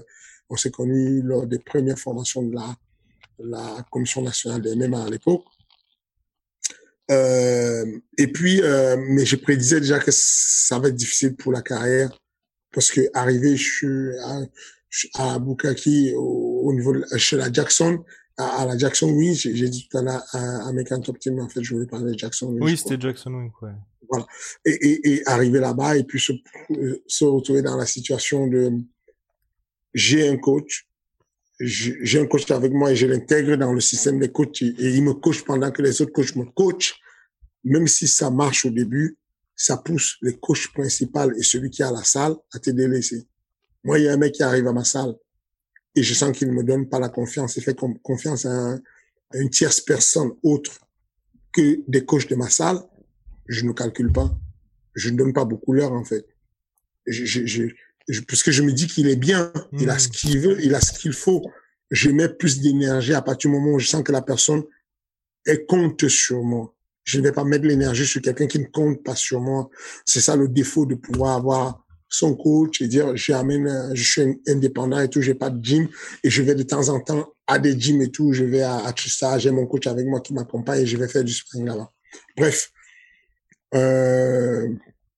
[0.50, 2.76] on s'est connu lors des premières formations de la,
[3.40, 5.46] la Commission nationale des MMA à l'époque.
[7.12, 7.86] Euh,
[8.18, 12.10] et puis, euh, mais je prédisais déjà que ça va être difficile pour la carrière
[12.72, 14.20] parce que arrivé je suis
[15.16, 18.04] à, Bukaki au, au, niveau de, chez la Jackson,
[18.38, 21.40] à, à la Jackson oui j'ai dit tout à l'heure à, à Mekan Top Team,
[21.40, 22.56] en fait, je voulais parler de Jackson.
[22.60, 23.72] Oui, c'était Jackson Wing, ouais.
[24.10, 24.28] Voilà.
[24.66, 26.34] Et, et, et arriver là-bas et puis se,
[27.08, 28.72] se retrouver dans la situation de
[29.96, 30.88] j'ai un coach,
[31.60, 35.04] j'ai un coach avec moi et je l'intègre dans le système des coachs et, il
[35.04, 37.00] me coach pendant que les autres coachs me coachent.
[37.64, 39.18] Même si ça marche au début,
[39.56, 43.26] ça pousse les coachs principaux et celui qui à la salle à te délaisser.
[43.86, 45.16] Moi, il y a un mec qui arrive à ma salle
[45.96, 47.56] et je sens qu'il ne me donne pas la confiance.
[47.56, 50.82] Il fait confiance à, un, à, une tierce personne autre
[51.54, 52.80] que des coachs de ma salle.
[53.48, 54.36] Je ne calcule pas.
[54.96, 56.26] Je ne donne pas beaucoup l'heure, en fait.
[57.06, 57.64] Je, je, je,
[58.10, 59.54] je, parce que je me dis qu'il est bien.
[59.74, 60.12] Il a ce hmm.
[60.12, 60.58] qu'il veut.
[60.64, 61.44] Il a ce qu'il faut.
[61.92, 64.64] Je mets plus d'énergie à partir du moment où je sens que la personne
[65.46, 66.76] est compte sur moi.
[67.04, 69.70] Je ne vais pas mettre l'énergie sur quelqu'un qui ne compte pas sur moi.
[70.06, 71.85] C'est ça le défaut de pouvoir avoir
[72.18, 75.88] son coach et dire j'amène je suis indépendant et tout j'ai pas de gym.
[76.24, 78.34] Et je vais de temps en temps à des gyms et tout.
[78.34, 81.08] Je vais à, à Trista j'ai mon coach avec moi qui m'accompagne et je vais
[81.08, 81.92] faire du spring là-bas.
[82.38, 82.72] Bref
[83.74, 84.70] euh,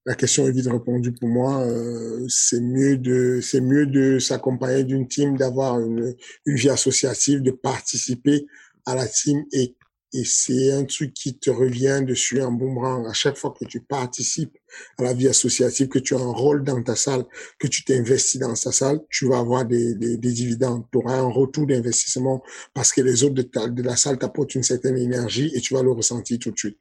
[0.05, 1.61] la question est vite répondue pour moi.
[1.61, 7.41] Euh, c'est mieux de c'est mieux de s'accompagner d'une team d'avoir une, une vie associative
[7.41, 8.47] de participer
[8.85, 9.75] à la team et
[10.13, 13.81] et c'est un truc qui te revient dessus en boomerang à chaque fois que tu
[13.81, 14.57] participes
[14.97, 17.25] à la vie associative, que tu as un rôle dans ta salle,
[17.59, 20.85] que tu t'investis dans sa salle, tu vas avoir des, des, des dividendes.
[20.91, 22.41] Tu auras un retour d'investissement
[22.73, 25.73] parce que les autres de, ta, de la salle t'apportent une certaine énergie et tu
[25.73, 26.77] vas le ressentir tout de suite.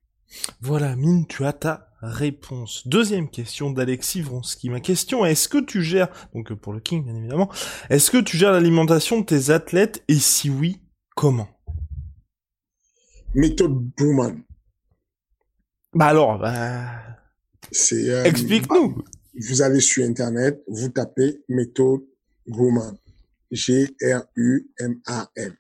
[0.61, 2.87] Voilà, Mine, tu as ta réponse.
[2.87, 4.71] Deuxième question d'Alexis Vronsky.
[4.71, 7.51] Ma question est, est-ce que tu gères, donc pour le King bien évidemment,
[7.91, 10.81] est-ce que tu gères l'alimentation de tes athlètes et si oui,
[11.15, 11.49] comment?
[13.37, 14.43] Méthode Bowman.
[15.93, 16.91] Bah alors, bah...
[17.71, 19.05] c'est euh, explique-nous.
[19.49, 22.01] Vous allez sur internet, vous tapez méthode
[22.47, 22.97] Bowman.
[23.53, 25.55] G R U M A N.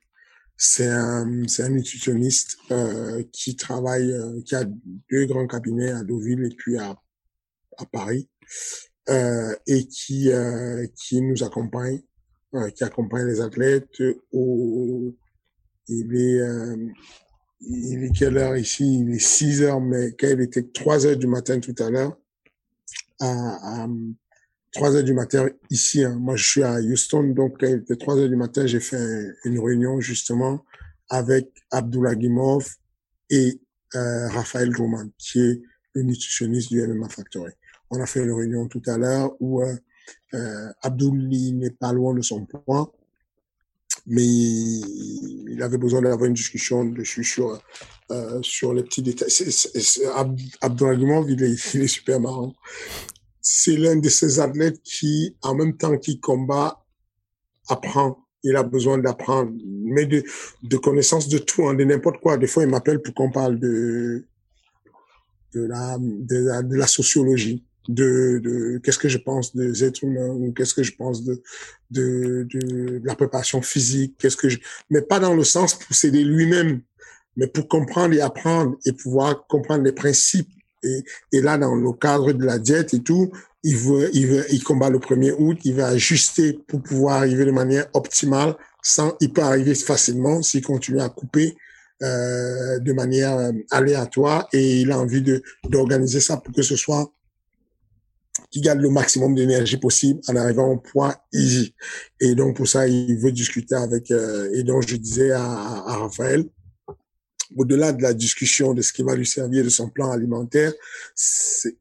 [0.56, 6.02] C'est un c'est un nutritionniste euh, qui travaille euh, qui a deux grands cabinets à
[6.02, 6.98] Deauville et puis à
[7.78, 8.28] à Paris
[9.10, 12.00] euh, et qui euh, qui nous accompagne
[12.54, 14.02] euh, qui accompagne les athlètes
[14.32, 15.14] au
[15.88, 16.40] il est
[17.60, 19.00] il est quelle heure ici?
[19.00, 22.16] Il est 6 heures, mais quand il était 3 heures du matin tout à l'heure,
[23.20, 23.88] à, à
[24.72, 27.96] 3 heures du matin ici, hein, moi je suis à Houston, donc quand il était
[27.96, 30.64] 3 heures du matin, j'ai fait une réunion justement
[31.08, 32.68] avec Abdullah Gimov
[33.30, 33.60] et
[33.94, 35.62] euh, Raphaël Groman, qui est
[35.94, 37.52] le nutritionniste du MMA Factory.
[37.90, 39.74] On a fait une réunion tout à l'heure où euh,
[40.34, 42.90] euh, n'est pas loin de son point
[44.06, 47.60] mais il avait besoin d'avoir une discussion dessus sur
[48.12, 49.30] euh, sur les petits détails.
[50.60, 52.54] Abdouragimov, il est, il est super marrant.
[53.40, 56.84] C'est l'un de ces athlètes qui, en même temps qu'il combat,
[57.68, 58.18] apprend.
[58.44, 60.22] Il a besoin d'apprendre, mais de,
[60.62, 62.36] de connaissances de tout, hein, de n'importe quoi.
[62.36, 64.24] Des fois, il m'appelle pour qu'on parle de,
[65.52, 70.52] de la, de la sociologie de, de qu'est-ce que je pense des êtres humains ou
[70.52, 71.42] qu'est-ce que je pense de,
[71.90, 74.58] de, de, la préparation physique, qu'est-ce que je,
[74.90, 76.80] mais pas dans le sens pour s'aider lui-même,
[77.36, 80.50] mais pour comprendre et apprendre et pouvoir comprendre les principes.
[80.82, 83.30] Et, et là, dans le cadre de la diète et tout,
[83.62, 87.44] il veut, il veut, il combat le 1er août, il va ajuster pour pouvoir arriver
[87.44, 91.56] de manière optimale sans, il peut arriver facilement s'il continue à couper
[92.02, 96.76] euh, de manière euh, aléatoire et il a envie de d'organiser ça pour que ce
[96.76, 97.10] soit
[98.56, 101.74] qui garde le maximum d'énergie possible en arrivant au point easy.
[102.20, 104.10] Et donc pour ça, il veut discuter avec.
[104.10, 106.46] Euh, et donc je disais à, Raphaël,
[107.54, 110.72] au-delà de la discussion de ce qui va lui servir de son plan alimentaire,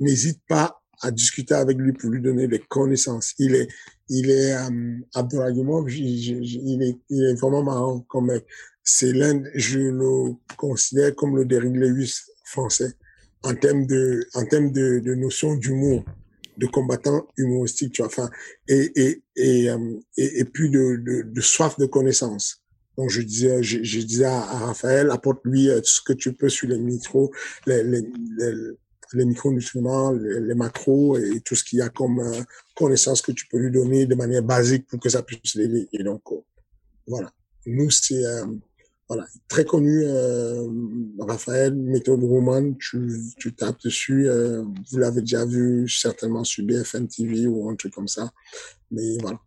[0.01, 3.33] n'hésite pas à discuter avec lui pour lui donner des connaissances.
[3.39, 3.69] Il est,
[4.09, 8.45] il est, euh, il est, il est vraiment marrant comme mec.
[8.83, 12.91] C'est l'un, je le considère comme le Derrick Lewis français
[13.43, 16.03] en termes de, en termes de, de notion d'humour
[16.57, 18.29] de combattants humoristiques, tu vois, enfin,
[18.67, 22.61] et, et, et, euh, et, et, puis de, de, de, soif de connaissance.
[22.97, 26.67] Donc, je disais, je, je disais à, Raphaël, apporte-lui euh, ce que tu peux sur
[26.67, 27.31] les micros,
[27.65, 28.01] les, les,
[28.37, 28.53] les,
[29.13, 32.41] les micronutriments, les, macros et tout ce qu'il y a comme euh,
[32.75, 35.87] connaissance que tu peux lui donner de manière basique pour que ça puisse l'aider.
[35.91, 36.21] Et donc,
[37.07, 37.31] voilà.
[37.65, 38.23] Nous, c'est,
[39.07, 40.67] voilà, très connu, euh,
[41.19, 47.07] Raphaël, méthode Roman, tu, tu tapes dessus, euh, vous l'avez déjà vu certainement sur BFM
[47.07, 48.31] TV ou un truc comme ça,
[48.91, 49.39] mais voilà.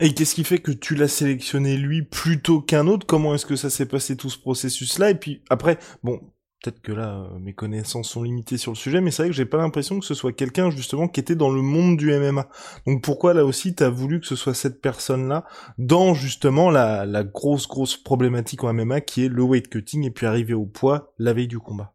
[0.00, 3.06] Et qu'est-ce qui fait que tu l'as sélectionné lui plutôt qu'un autre?
[3.06, 5.10] Comment est-ce que ça s'est passé tout ce processus-là?
[5.10, 6.20] Et puis après, bon,
[6.62, 9.36] peut-être que là, euh, mes connaissances sont limitées sur le sujet, mais c'est vrai que
[9.36, 12.48] j'ai pas l'impression que ce soit quelqu'un justement qui était dans le monde du MMA.
[12.86, 15.44] Donc pourquoi là aussi t'as voulu que ce soit cette personne-là
[15.78, 20.10] dans justement la, la grosse grosse problématique en MMA qui est le weight cutting et
[20.10, 21.94] puis arriver au poids la veille du combat?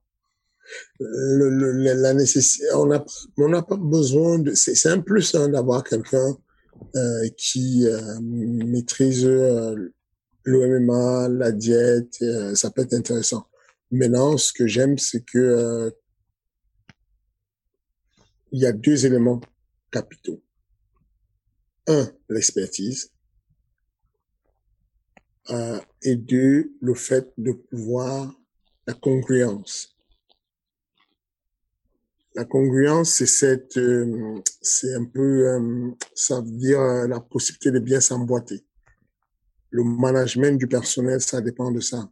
[0.99, 3.05] Le, le, la nécessité, on n'a
[3.37, 6.35] on pas besoin de, c'est un plus hein, d'avoir quelqu'un
[6.95, 9.93] euh, qui euh, maîtrise euh,
[10.43, 13.47] le MMA, la diète, euh, ça peut être intéressant
[13.91, 15.91] Maintenant, ce que j'aime, c'est que euh,
[18.51, 19.39] il y a deux éléments
[19.91, 20.43] capitaux.
[21.87, 23.11] Un, l'expertise.
[25.49, 28.33] Euh, et deux, le fait de pouvoir
[28.85, 29.95] la congruence.
[32.35, 38.01] La congruence, c'est cette, euh, c'est un peu, ça veut dire la possibilité de bien
[38.01, 38.65] s'emboîter.
[39.69, 42.09] Le management du personnel, ça dépend de ça.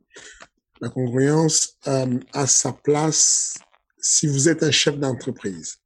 [0.81, 3.57] La congruence euh, a sa place
[3.97, 5.79] si vous êtes un chef d'entreprise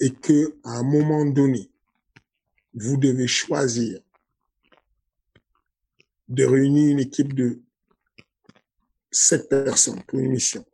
[0.00, 1.70] et que à un moment donné,
[2.74, 4.00] vous devez choisir
[6.28, 7.62] de réunir une équipe de
[9.10, 10.64] sept personnes pour une mission.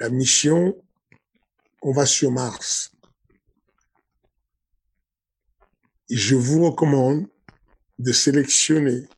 [0.00, 0.80] La mission,
[1.82, 2.92] on va sur Mars.
[6.08, 7.28] Je vous recommande
[7.98, 9.08] de sélectionner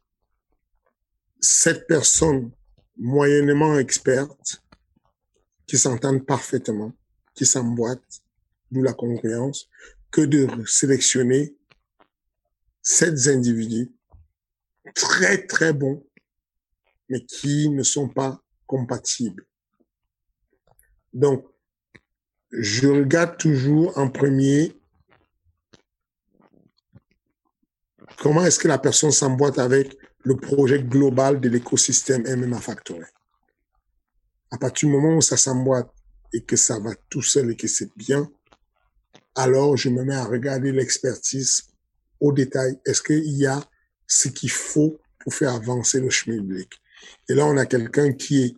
[1.41, 2.51] sept personnes
[2.97, 4.63] moyennement expertes
[5.67, 6.93] qui s'entendent parfaitement,
[7.35, 8.23] qui s'emboîtent,
[8.71, 9.69] d'où la congruence,
[10.11, 11.57] que de sélectionner
[12.83, 13.93] sept individus
[14.95, 16.05] très très bons,
[17.09, 19.47] mais qui ne sont pas compatibles.
[21.13, 21.47] Donc,
[22.51, 24.80] je regarde toujours en premier
[28.21, 33.07] comment est-ce que la personne s'emboîte avec le projet global de l'écosystème MMA Factory.
[34.51, 35.91] À partir du moment où ça s'emboîte
[36.33, 38.31] et que ça va tout seul et que c'est bien,
[39.35, 41.63] alors je me mets à regarder l'expertise
[42.21, 42.79] au détail.
[42.85, 43.63] Est-ce qu'il y a
[44.07, 46.71] ce qu'il faut pour faire avancer le chemin public?
[47.29, 48.55] Et là, on a quelqu'un qui est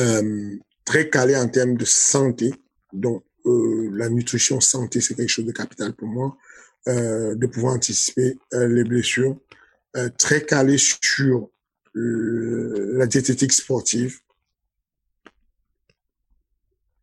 [0.00, 2.52] euh, très calé en termes de santé,
[2.92, 6.36] donc euh, la nutrition santé, c'est quelque chose de capital pour moi.
[6.88, 9.38] Euh, de pouvoir anticiper euh, les blessures,
[9.96, 11.48] euh, très calé sur
[11.94, 14.18] la diététique sportive,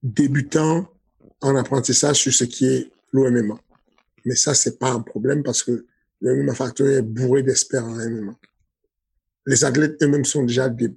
[0.03, 0.91] débutant
[1.39, 3.57] en apprentissage sur ce qui est l'OMMA.
[4.25, 5.85] Mais ça, c'est pas un problème parce que
[6.19, 8.37] le MMA Factory est bourré d'experts en MMA.
[9.45, 10.93] Les athlètes eux-mêmes sont déjà des,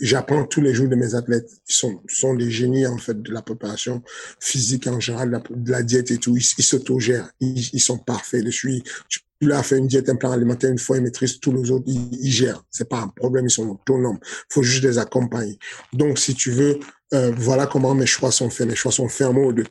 [0.00, 1.50] j'apprends tous les jours de mes athlètes.
[1.68, 4.02] Ils sont, sont des génies, en fait, de la préparation
[4.40, 6.36] physique en général, de la, diète et tout.
[6.36, 7.30] Ils, ils s'autogèrent.
[7.40, 8.82] Ils, sont parfaits dessus.
[9.08, 11.84] Tu leur fait une diète, un plan alimentaire une fois, ils maîtrisent tous les autres.
[11.86, 12.64] Ils, ils gèrent.
[12.70, 13.46] C'est pas un problème.
[13.46, 14.18] Ils sont autonomes.
[14.48, 15.58] Faut juste les accompagner.
[15.92, 16.78] Donc, si tu veux,
[17.14, 18.68] euh, voilà comment mes choix sont faits.
[18.68, 19.66] Mes choix sont faits en mode,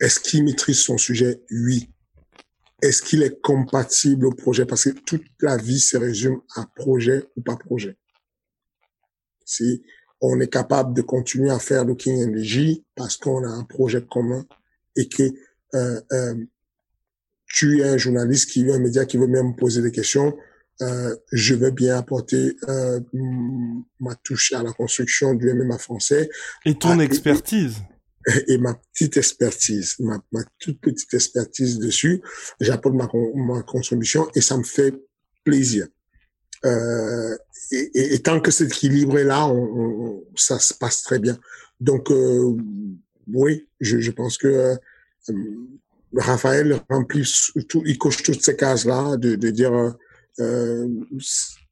[0.00, 1.42] est-ce qu'il maîtrise son sujet?
[1.50, 1.90] Oui.
[2.80, 4.64] Est-ce qu'il est compatible au projet?
[4.64, 7.96] Parce que toute la vie se résume à projet ou pas projet
[9.48, 9.82] si
[10.20, 14.04] on est capable de continuer à faire le King NDJ parce qu'on a un projet
[14.04, 14.44] commun
[14.96, 15.22] et que
[15.74, 16.34] euh, euh,
[17.46, 20.36] tu es un journaliste qui veut un média qui veut même poser des questions,
[20.82, 23.00] euh, je veux bien apporter euh,
[24.00, 26.28] ma touche à la construction du MMA français.
[26.64, 27.78] Et ton expertise.
[28.26, 32.20] Et, et, ma petite expertise, ma, ma, toute petite expertise dessus,
[32.60, 34.94] j'apporte ma, ma contribution et ça me fait
[35.44, 35.86] plaisir.
[36.64, 37.36] Euh,
[37.70, 39.50] et, tant que cet équilibre est là,
[40.34, 41.38] ça se passe très bien.
[41.80, 42.56] Donc, euh,
[43.32, 45.34] oui, je, je, pense que euh,
[46.14, 47.30] Raphaël remplit
[47.68, 49.94] tout, il coche toutes ces cases-là, de, de dire
[50.40, 50.88] euh,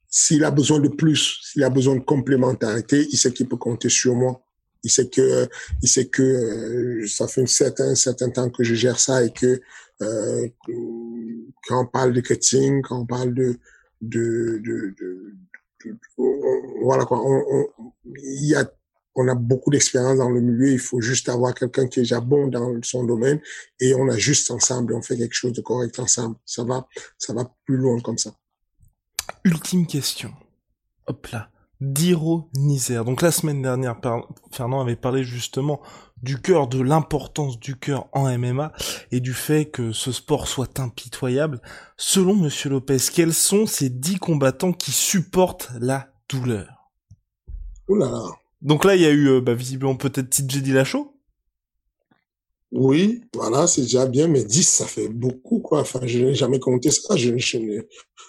[0.09, 3.89] s'il a besoin de plus, s'il a besoin de complémentarité, il sait qu'il peut compter
[3.89, 4.41] sur moi.
[4.83, 5.47] Il sait que,
[5.81, 9.59] il sait que euh, ça fait un certain, temps que je gère ça et que
[10.01, 10.47] euh,
[11.67, 13.57] quand on parle de cutting, quand on parle de
[14.01, 15.35] de, de, de,
[15.85, 15.97] de
[16.81, 17.19] voilà quoi.
[17.23, 17.67] On, on,
[18.15, 18.69] y a,
[19.15, 20.71] on a beaucoup d'expérience dans le milieu.
[20.71, 23.41] Il faut juste avoir quelqu'un qui est déjà bon dans son domaine
[23.79, 24.93] et on a juste ensemble.
[24.93, 26.35] On fait quelque chose de correct ensemble.
[26.45, 26.87] Ça va,
[27.17, 28.33] ça va plus loin comme ça.
[29.43, 30.31] Ultime question.
[31.07, 31.49] Hop là.
[31.79, 33.05] Diro Nizer.
[33.05, 33.99] Donc la semaine dernière,
[34.51, 35.81] Fernand avait parlé justement
[36.23, 38.71] du cœur, de l'importance du cœur en MMA
[39.11, 41.61] et du fait que ce sport soit impitoyable.
[41.95, 46.91] Selon Monsieur Lopez, quels sont ces dix combattants qui supportent la douleur?
[47.87, 48.11] Oula.
[48.61, 51.13] Donc là, il y a eu, euh, bah, visiblement peut-être TJ Dillashaw
[52.73, 55.79] oui, voilà, c'est déjà bien, mais 10, ça fait beaucoup, quoi.
[55.79, 57.15] Enfin, je n'ai jamais compté ça.
[57.15, 57.57] Je, je,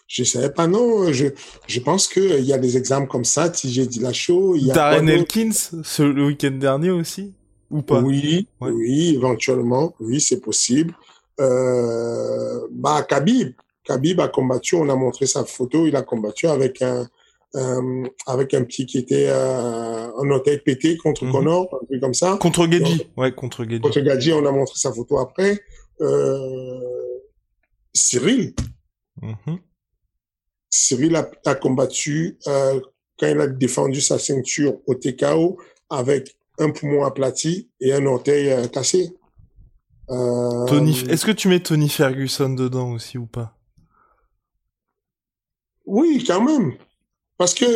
[0.07, 1.13] je savais pas, non.
[1.13, 1.27] Je,
[1.67, 3.49] je pense qu'il y a des exemples comme ça.
[3.49, 4.75] TJ Dillashaw, il y a...
[4.75, 5.51] Darren Elkins,
[5.83, 7.35] ce, le week-end dernier aussi
[7.71, 8.71] Ou pas Oui, ouais.
[8.71, 9.95] oui, éventuellement.
[10.01, 10.95] Oui, c'est possible.
[11.41, 13.53] Euh, bah, Khabib.
[13.85, 17.09] Khabib a combattu, on a montré sa photo, il a combattu avec un,
[17.55, 21.33] euh, avec un petit qui était euh, un orteil pété contre mm -hmm.
[21.33, 22.37] Connor, un truc comme ça.
[22.41, 23.81] Contre Gedji, ouais, contre Gedji.
[23.81, 25.59] Contre Gedji, on a montré sa photo après.
[26.01, 26.81] Euh,
[27.95, 28.53] Cyril.
[29.23, 29.59] Mm -hmm.
[30.71, 32.81] Cyril a, a combattu euh,
[33.19, 35.57] quand il a défendu sa ceinture au TKO
[35.91, 39.15] avec un poumon aplati et un orteil euh, cassé.
[40.11, 43.57] Euh, Tony, est-ce que tu mets Tony Ferguson dedans aussi ou pas?
[45.85, 46.75] Oui, quand même.
[47.37, 47.67] Parce que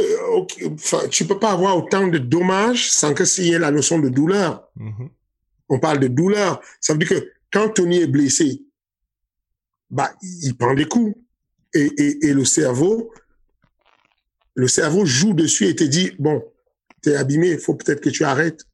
[0.75, 3.99] enfin, tu peux pas avoir autant de dommages sans que s'il y ait la notion
[3.99, 4.69] de douleur.
[4.77, 5.09] Mm -hmm.
[5.69, 6.61] On parle de douleur.
[6.81, 8.63] Ça veut dire que quand Tony est blessé,
[9.91, 10.11] bah,
[10.43, 11.15] il prend des coups.
[11.75, 13.13] Et, et, et le cerveau,
[14.55, 16.43] le cerveau joue dessus et te dit, bon,
[17.03, 18.65] t'es abîmé, il faut peut-être que tu arrêtes.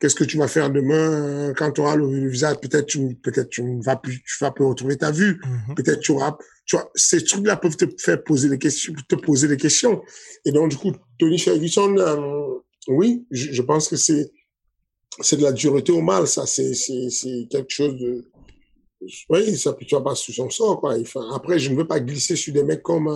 [0.00, 2.56] Qu'est-ce que tu vas faire demain quand tu auras le visage?
[2.60, 5.34] Peut-être tu, peut-être tu ne vas plus, tu vas plus retrouver ta vue.
[5.34, 5.74] Mm -hmm.
[5.76, 6.36] Peut-être tu auras,
[6.66, 10.02] tu vois, ces trucs-là peuvent te faire poser des questions, te poser des questions.
[10.44, 14.24] Et donc du coup, Tony Ferguson, euh, oui, je, je, pense que c'est
[15.26, 16.44] c'est de la dureté au mal, ça.
[16.54, 18.10] C'est c'est c'est quelque chose de,
[19.30, 20.98] oui, ça tu vas pas sous son sort quoi.
[20.98, 23.08] Enfin, après, je ne veux pas glisser sur des mecs comme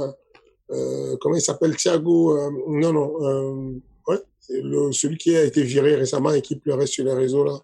[0.71, 1.77] euh, comment il s'appelle?
[1.77, 3.81] Thiago, euh, non non.
[4.09, 7.61] Ouais, le, celui qui a été viré récemment et qui pleurait sur les réseaux là.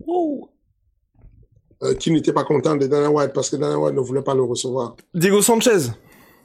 [0.00, 0.50] Wow.
[1.82, 4.34] Euh, qui n'était pas content de Dana White parce que Dana White ne voulait pas
[4.34, 4.96] le recevoir.
[5.12, 5.90] Diego Sanchez.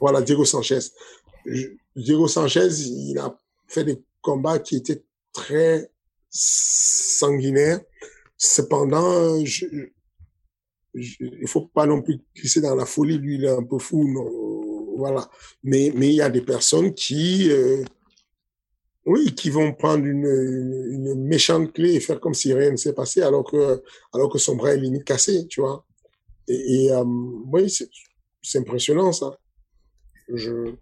[0.00, 0.80] Voilà, Diego Sanchez.
[1.46, 5.02] Je, Diego Sanchez, il a fait des combats qui étaient
[5.32, 5.90] très
[6.28, 7.80] sanguinaires.
[8.36, 9.66] Cependant, je,
[10.94, 13.18] je, il faut pas non plus glisser dans la folie.
[13.18, 14.06] Lui, il est un peu fou.
[14.06, 15.30] Non, voilà.
[15.62, 17.84] Mais mais il y a des personnes qui euh,
[19.06, 22.92] oui, qui vont prendre une, une, méchante clé et faire comme si rien ne s'est
[22.92, 23.82] passé alors que,
[24.12, 25.84] alors que son bras est limite cassé, tu vois.
[26.48, 27.72] Et, et euh, oui,
[28.42, 29.36] c'est impressionnant ça.
[30.32, 30.72] Je,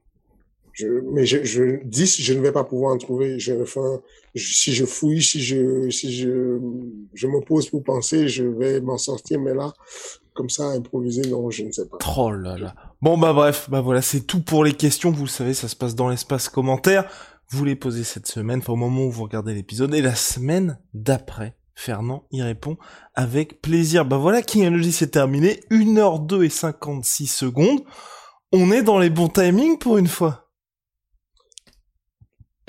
[0.73, 3.39] je, mais je, je dis, je ne vais pas pouvoir en trouver.
[3.39, 4.01] Je, enfin,
[4.37, 6.59] si je fouille, si je, si je,
[7.15, 9.41] je me pose pour penser, je vais m'en sortir.
[9.41, 9.73] Mais là,
[10.35, 11.99] comme ça, improviser, non, je ne sais pas.
[12.17, 12.75] Oh là là.
[13.03, 15.11] Bon bah bref, bah voilà, c'est tout pour les questions.
[15.11, 17.11] Vous le savez, ça se passe dans l'espace commentaire
[17.51, 20.79] vous les posez cette semaine, enfin au moment où vous regardez l'épisode, et la semaine
[20.95, 22.77] d'après, Fernand y répond
[23.15, 24.05] avec plaisir.
[24.05, 27.81] Bah voilà, King Energy c'est terminé, 1h02 et 56 secondes.
[28.53, 30.51] On est dans les bons timings pour une fois.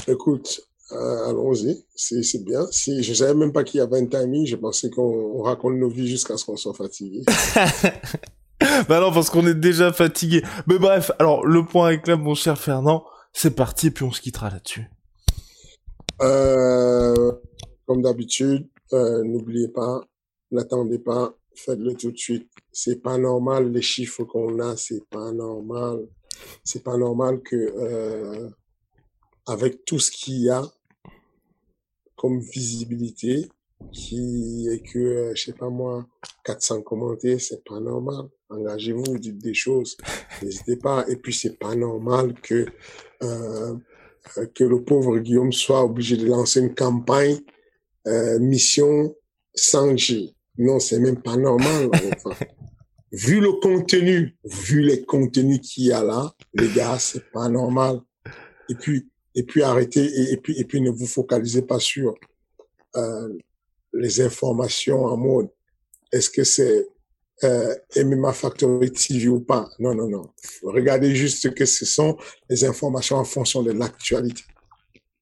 [0.07, 0.61] Écoute,
[0.93, 2.65] euh, allons-y, c'est bien.
[2.71, 5.89] Si, je savais même pas qu'il y avait un timing, je pensais qu'on raconte nos
[5.89, 7.21] vies jusqu'à ce qu'on soit fatigué.
[8.89, 10.43] bah non, parce qu'on est déjà fatigué.
[10.67, 14.21] Mais bref, alors le point avec là, mon cher Fernand, c'est parti, puis on se
[14.21, 14.86] quittera là-dessus.
[16.21, 17.32] Euh,
[17.88, 20.01] comme d'habitude, euh, n'oubliez pas,
[20.51, 22.49] n'attendez pas, faites-le tout de suite.
[22.71, 26.07] C'est pas normal les chiffres qu'on a, c'est pas normal.
[26.63, 28.49] C'est pas normal que euh,
[29.45, 30.63] avec tout ce qu'il y a
[32.15, 33.49] comme visibilité,
[33.91, 36.05] qui est que euh, je sais pas moi
[36.45, 38.29] 400 commentaires, c'est pas normal.
[38.51, 39.97] Engagez-vous, dites des choses,
[40.41, 41.05] n'hésitez pas.
[41.07, 42.65] Et puis c'est pas normal que
[43.23, 43.75] euh,
[44.53, 47.39] que le pauvre Guillaume soit obligé de lancer une campagne
[48.07, 49.15] euh, mission
[49.55, 50.35] 100G.
[50.57, 51.89] Non, c'est même pas normal.
[51.93, 52.45] Enfin,
[53.11, 58.01] vu le contenu, vu les contenus qu'il y a là, les gars, c'est pas normal.
[58.69, 62.15] Et puis, et puis arrêtez, et, puis, et puis ne vous focalisez pas sur
[62.95, 63.29] euh,
[63.93, 65.49] les informations en mode.
[66.11, 66.87] Est-ce que c'est
[67.43, 70.29] euh, MMA Factory TV ou pas Non, non, non.
[70.63, 72.17] Regardez juste que ce sont
[72.49, 74.43] les informations en fonction de l'actualité.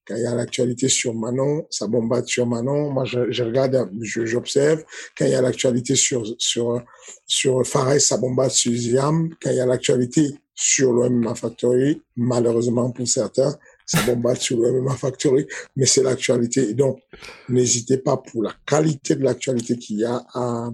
[0.06, 2.90] Quand il y a l'actualité sur Manon, ça bombarde sur Manon.
[2.90, 4.84] Moi, je, je regarde, j'observe.
[5.16, 6.82] Quand il y a l'actualité sur sur
[7.28, 9.30] sur Fares, ça bombarde sur Ziam.
[9.42, 13.56] Quand il y a l'actualité sur le MMA Factory, malheureusement pour certains,
[13.86, 16.74] ça bombarde sur le MMA Factory, mais c'est l'actualité.
[16.74, 17.00] Donc,
[17.48, 20.70] n'hésitez pas pour la qualité de l'actualité qu'il y a à,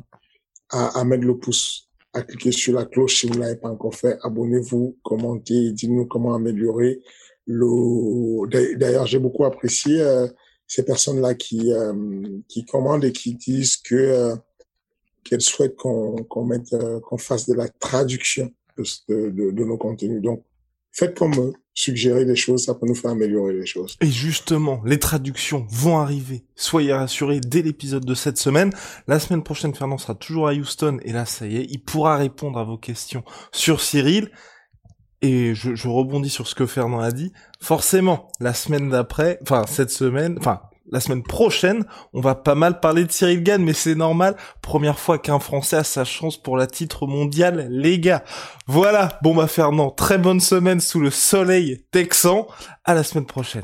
[0.75, 3.69] à, à mettre le pouce, à cliquer sur la cloche si vous ne l'avez pas
[3.69, 4.17] encore fait.
[4.21, 7.01] Abonnez-vous, commentez, dites-nous comment améliorer
[7.47, 10.27] le, d'ailleurs, j'ai beaucoup apprécié euh,
[10.67, 11.93] ces personnes-là qui euh,
[12.47, 14.35] qui commandent et qui disent que euh,
[15.23, 20.21] qu'elles souhaitent qu'on qu'on mette qu'on fasse de la traduction de, de, de, nos contenus.
[20.21, 20.43] Donc,
[20.95, 21.53] faites comme eux,
[22.25, 23.97] des choses, ça peut nous faire améliorer les choses.
[23.99, 26.45] Et justement, les traductions vont arriver.
[26.55, 28.71] Soyez rassurés dès l'épisode de cette semaine.
[29.07, 32.15] La semaine prochaine, Fernand sera toujours à Houston et là, ça y est, il pourra
[32.15, 34.31] répondre à vos questions sur Cyril
[35.21, 39.65] et je, je, rebondis sur ce que Fernand a dit, forcément, la semaine d'après, enfin
[39.67, 40.61] cette semaine, enfin
[40.91, 44.99] la semaine prochaine, on va pas mal parler de Cyril Gann, mais c'est normal, première
[44.99, 48.23] fois qu'un Français a sa chance pour la titre mondial, les gars.
[48.67, 52.47] Voilà, bon bah Fernand, très bonne semaine sous le soleil texan,
[52.83, 53.63] à la semaine prochaine.